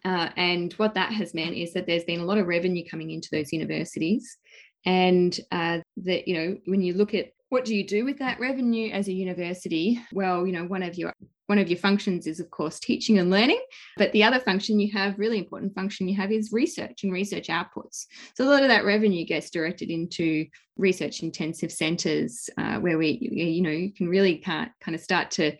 Uh, 0.04 0.30
and 0.36 0.74
what 0.74 0.94
that 0.94 1.14
has 1.14 1.34
meant 1.34 1.56
is 1.56 1.74
that 1.74 1.88
there's 1.88 2.04
been 2.04 2.20
a 2.20 2.26
lot 2.26 2.38
of 2.38 2.48
revenue 2.48 2.84
coming 2.90 3.12
into 3.12 3.30
those 3.32 3.54
universities, 3.54 4.38
and 4.86 5.40
uh, 5.52 5.80
that 5.98 6.28
you 6.28 6.36
know 6.36 6.58
when 6.66 6.82
you 6.82 6.94
look 6.94 7.14
at 7.14 7.32
what 7.50 7.66
do 7.66 7.76
you 7.76 7.86
do 7.86 8.06
with 8.06 8.20
that 8.20 8.40
revenue 8.40 8.92
as 8.92 9.08
a 9.08 9.14
university? 9.14 10.00
Well, 10.14 10.46
you 10.46 10.54
know, 10.54 10.66
one 10.66 10.84
of 10.84 10.96
your 10.96 11.14
one 11.50 11.58
of 11.58 11.68
your 11.68 11.80
functions 11.80 12.28
is 12.28 12.40
of 12.40 12.50
course 12.52 12.80
teaching 12.80 13.18
and 13.18 13.32
learning 13.32 13.60
but 13.98 14.12
the 14.12 14.24
other 14.24 14.40
function 14.40 14.80
you 14.80 14.92
have 14.92 15.18
really 15.18 15.40
important 15.40 15.74
function 15.74 16.08
you 16.08 16.16
have 16.16 16.32
is 16.32 16.52
research 16.52 17.04
and 17.04 17.12
research 17.12 17.48
outputs 17.48 18.06
so 18.36 18.44
a 18.44 18.50
lot 18.50 18.62
of 18.62 18.70
that 18.70 18.86
revenue 18.86 19.26
gets 19.26 19.50
directed 19.50 19.90
into 19.90 20.46
research 20.78 21.24
intensive 21.24 21.72
centers 21.72 22.50
uh, 22.58 22.78
where 22.78 22.98
we 22.98 23.18
you 23.20 23.62
know 23.62 23.70
you 23.72 23.92
can 23.92 24.08
really 24.08 24.38
kind 24.38 24.70
of 24.88 25.00
start 25.00 25.32
to 25.32 25.52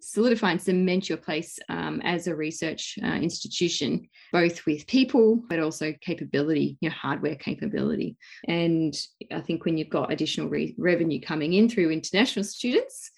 solidify 0.00 0.52
and 0.52 0.62
cement 0.62 1.08
your 1.08 1.18
place 1.18 1.58
um, 1.68 2.00
as 2.04 2.26
a 2.26 2.36
research 2.36 2.98
uh, 3.02 3.14
institution, 3.14 4.08
both 4.32 4.64
with 4.66 4.86
people, 4.86 5.42
but 5.48 5.58
also 5.58 5.92
capability, 6.00 6.76
you 6.80 6.88
know, 6.88 6.94
hardware 6.94 7.34
capability. 7.34 8.16
And 8.46 8.94
I 9.32 9.40
think 9.40 9.64
when 9.64 9.76
you've 9.76 9.90
got 9.90 10.12
additional 10.12 10.48
re- 10.48 10.74
revenue 10.78 11.20
coming 11.20 11.54
in 11.54 11.68
through 11.68 11.90
international 11.90 12.44
students, 12.44 13.10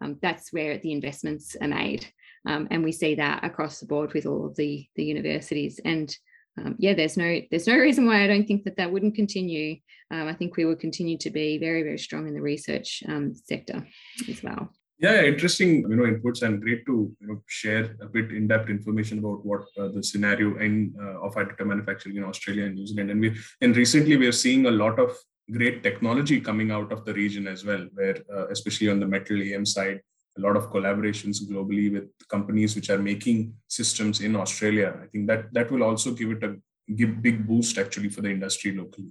um, 0.00 0.18
that's 0.22 0.52
where 0.52 0.78
the 0.78 0.92
investments 0.92 1.56
are 1.60 1.68
made. 1.68 2.06
Um, 2.46 2.68
and 2.70 2.84
we 2.84 2.92
see 2.92 3.16
that 3.16 3.44
across 3.44 3.80
the 3.80 3.86
board 3.86 4.12
with 4.12 4.26
all 4.26 4.46
of 4.46 4.56
the, 4.56 4.86
the 4.94 5.04
universities. 5.04 5.80
And 5.84 6.16
um, 6.58 6.76
yeah, 6.78 6.94
there's 6.94 7.16
no 7.16 7.40
there's 7.50 7.66
no 7.66 7.76
reason 7.86 8.06
why 8.06 8.22
I 8.22 8.26
don't 8.26 8.46
think 8.46 8.64
that 8.64 8.76
that 8.76 8.92
wouldn't 8.92 9.14
continue. 9.14 9.76
Um, 10.10 10.28
I 10.28 10.32
think 10.32 10.56
we 10.56 10.64
will 10.64 10.76
continue 10.76 11.18
to 11.18 11.30
be 11.30 11.58
very 11.58 11.82
very 11.82 11.98
strong 11.98 12.26
in 12.28 12.34
the 12.34 12.40
research 12.40 13.02
um, 13.08 13.34
sector 13.34 13.86
as 14.28 14.42
well. 14.42 14.70
Yeah, 14.98 15.24
interesting, 15.24 15.82
you 15.82 15.96
know, 15.96 16.04
inputs 16.04 16.40
and 16.42 16.62
great 16.62 16.86
to 16.86 17.14
you 17.20 17.26
know 17.26 17.42
share 17.46 17.96
a 18.00 18.06
bit 18.06 18.30
in-depth 18.30 18.70
information 18.70 19.18
about 19.18 19.44
what 19.44 19.66
uh, 19.78 19.88
the 19.88 20.02
scenario 20.02 20.56
in 20.56 20.94
uh, 20.98 21.20
of 21.20 21.34
additive 21.34 21.66
manufacturing 21.66 22.16
in 22.16 22.24
Australia 22.24 22.64
and 22.64 22.76
New 22.76 22.86
Zealand. 22.86 23.10
And 23.10 23.20
we 23.20 23.36
and 23.60 23.76
recently 23.76 24.16
we 24.16 24.26
are 24.26 24.32
seeing 24.32 24.66
a 24.66 24.70
lot 24.70 24.98
of 24.98 25.14
great 25.50 25.82
technology 25.82 26.40
coming 26.40 26.70
out 26.70 26.92
of 26.92 27.04
the 27.04 27.14
region 27.14 27.46
as 27.46 27.64
well, 27.64 27.86
where 27.94 28.16
uh, 28.32 28.48
especially 28.48 28.88
on 28.88 29.00
the 29.00 29.06
metal 29.06 29.40
AM 29.40 29.66
side, 29.66 30.00
a 30.36 30.40
lot 30.40 30.56
of 30.56 30.70
collaborations 30.70 31.38
globally 31.50 31.92
with 31.92 32.08
companies 32.28 32.76
which 32.76 32.90
are 32.90 32.98
making 32.98 33.54
systems 33.68 34.20
in 34.20 34.36
Australia. 34.36 34.98
I 35.02 35.06
think 35.06 35.26
that 35.28 35.52
that 35.52 35.70
will 35.70 35.82
also 35.82 36.12
give 36.12 36.30
it 36.30 36.42
a 36.42 36.56
give 36.94 37.22
big 37.22 37.46
boost 37.46 37.78
actually 37.78 38.10
for 38.10 38.22
the 38.22 38.30
industry 38.30 38.76
locally. 38.76 39.10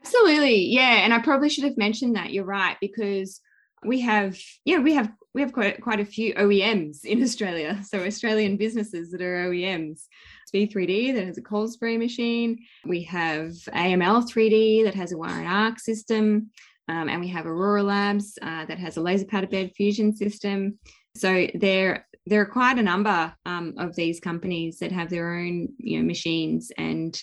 Absolutely, 0.00 0.66
yeah, 0.66 1.04
and 1.04 1.12
I 1.12 1.18
probably 1.18 1.48
should 1.48 1.64
have 1.64 1.76
mentioned 1.76 2.16
that. 2.16 2.32
You're 2.32 2.44
right 2.44 2.76
because 2.80 3.40
we 3.84 4.00
have 4.00 4.36
yeah 4.64 4.78
we 4.78 4.94
have 4.94 5.12
we 5.34 5.40
have 5.40 5.52
quite 5.52 5.80
quite 5.80 6.00
a 6.00 6.04
few 6.04 6.34
OEMs 6.34 7.04
in 7.04 7.22
Australia, 7.22 7.82
so 7.88 8.04
Australian 8.04 8.56
businesses 8.56 9.10
that 9.10 9.22
are 9.22 9.48
OEMs. 9.48 10.04
V3D 10.50 11.14
that 11.14 11.26
has 11.26 11.38
a 11.38 11.42
cold 11.42 11.72
spray 11.72 11.96
machine. 11.96 12.58
We 12.84 13.02
have 13.04 13.50
AML 13.74 14.28
3D 14.30 14.84
that 14.84 14.94
has 14.94 15.12
a 15.12 15.18
wire 15.18 15.40
and 15.40 15.48
arc 15.48 15.78
system. 15.78 16.50
Um, 16.88 17.08
and 17.08 17.20
we 17.20 17.28
have 17.28 17.46
Aurora 17.46 17.82
Labs 17.82 18.38
uh, 18.40 18.64
that 18.64 18.78
has 18.78 18.96
a 18.96 19.00
laser 19.00 19.26
powder 19.26 19.46
bed 19.46 19.72
fusion 19.76 20.16
system. 20.16 20.78
So 21.14 21.48
there, 21.54 22.06
there 22.26 22.40
are 22.40 22.46
quite 22.46 22.78
a 22.78 22.82
number 22.82 23.32
um, 23.44 23.74
of 23.78 23.94
these 23.94 24.20
companies 24.20 24.78
that 24.78 24.92
have 24.92 25.10
their 25.10 25.34
own 25.34 25.68
you 25.78 25.98
know, 25.98 26.04
machines. 26.04 26.72
And, 26.78 27.20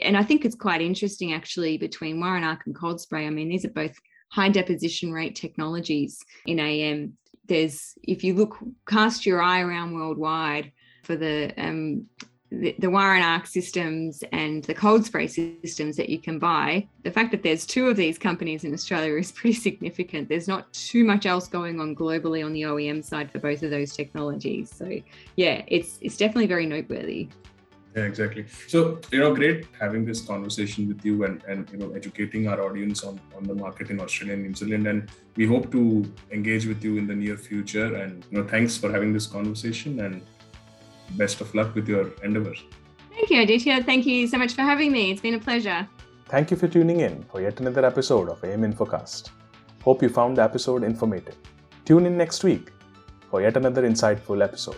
and 0.00 0.16
I 0.16 0.22
think 0.22 0.44
it's 0.44 0.54
quite 0.54 0.80
interesting 0.80 1.32
actually 1.32 1.78
between 1.78 2.20
wire 2.20 2.36
and 2.36 2.44
arc 2.44 2.66
and 2.66 2.76
cold 2.76 3.00
spray. 3.00 3.26
I 3.26 3.30
mean, 3.30 3.48
these 3.48 3.64
are 3.64 3.70
both 3.70 3.94
high 4.30 4.50
deposition 4.50 5.12
rate 5.12 5.34
technologies 5.34 6.18
in 6.46 6.60
AM. 6.60 7.14
There's, 7.46 7.94
if 8.02 8.22
you 8.22 8.34
look, 8.34 8.58
cast 8.86 9.26
your 9.26 9.42
eye 9.42 9.62
around 9.62 9.94
worldwide 9.94 10.72
for 11.02 11.16
the 11.16 11.52
um, 11.56 12.06
the, 12.50 12.74
the 12.78 12.90
wire 12.90 13.14
and 13.14 13.24
arc 13.24 13.46
systems 13.46 14.24
and 14.32 14.64
the 14.64 14.74
cold 14.74 15.04
spray 15.04 15.26
systems 15.26 15.96
that 15.96 16.08
you 16.08 16.18
can 16.18 16.38
buy, 16.38 16.86
the 17.02 17.10
fact 17.10 17.30
that 17.30 17.42
there's 17.42 17.66
two 17.66 17.88
of 17.88 17.96
these 17.96 18.18
companies 18.18 18.64
in 18.64 18.72
Australia 18.72 19.14
is 19.16 19.32
pretty 19.38 19.54
significant. 19.54 20.28
There's 20.28 20.48
not 20.48 20.72
too 20.72 21.04
much 21.04 21.26
else 21.26 21.48
going 21.48 21.80
on 21.80 21.94
globally 21.94 22.44
on 22.44 22.52
the 22.52 22.62
OEM 22.62 23.04
side 23.04 23.30
for 23.30 23.38
both 23.38 23.62
of 23.62 23.70
those 23.70 23.94
technologies. 23.94 24.74
So 24.74 25.00
yeah, 25.36 25.62
it's 25.66 25.98
it's 26.00 26.16
definitely 26.16 26.46
very 26.46 26.66
noteworthy. 26.66 27.28
Yeah, 27.96 28.04
exactly. 28.04 28.44
So, 28.68 29.00
you 29.10 29.18
know, 29.18 29.34
great 29.34 29.66
having 29.80 30.04
this 30.04 30.20
conversation 30.20 30.86
with 30.86 31.04
you 31.04 31.24
and, 31.24 31.42
and 31.44 31.68
you 31.70 31.78
know, 31.78 31.90
educating 31.92 32.46
our 32.46 32.60
audience 32.62 33.02
on, 33.02 33.18
on 33.36 33.42
the 33.44 33.54
market 33.54 33.90
in 33.90 33.98
Australia 33.98 34.34
and 34.34 34.44
New 34.44 34.54
Zealand. 34.54 34.86
And 34.86 35.10
we 35.36 35.46
hope 35.46 35.72
to 35.72 36.04
engage 36.30 36.66
with 36.66 36.84
you 36.84 36.98
in 36.98 37.06
the 37.06 37.14
near 37.14 37.36
future. 37.36 37.96
And, 37.96 38.24
you 38.30 38.38
know, 38.38 38.46
thanks 38.46 38.76
for 38.76 38.92
having 38.92 39.12
this 39.12 39.26
conversation 39.26 40.00
and 40.00 40.22
best 41.16 41.40
of 41.40 41.54
luck 41.54 41.74
with 41.74 41.88
your 41.88 42.12
endeavors. 42.22 42.62
Thank 43.10 43.30
you, 43.30 43.42
Aditya. 43.42 43.82
Thank 43.84 44.06
you 44.06 44.26
so 44.26 44.38
much 44.38 44.54
for 44.54 44.62
having 44.62 44.92
me. 44.92 45.10
It's 45.10 45.20
been 45.20 45.34
a 45.34 45.40
pleasure. 45.40 45.88
Thank 46.26 46.50
you 46.50 46.56
for 46.56 46.68
tuning 46.68 47.00
in 47.00 47.24
for 47.24 47.40
yet 47.40 47.58
another 47.60 47.84
episode 47.84 48.28
of 48.28 48.42
AM 48.44 48.62
Infocast. 48.62 49.30
Hope 49.82 50.02
you 50.02 50.08
found 50.08 50.36
the 50.36 50.42
episode 50.42 50.84
informative. 50.84 51.36
Tune 51.84 52.06
in 52.06 52.16
next 52.16 52.44
week 52.44 52.70
for 53.30 53.40
yet 53.40 53.56
another 53.56 53.88
insightful 53.88 54.44
episode. 54.44 54.76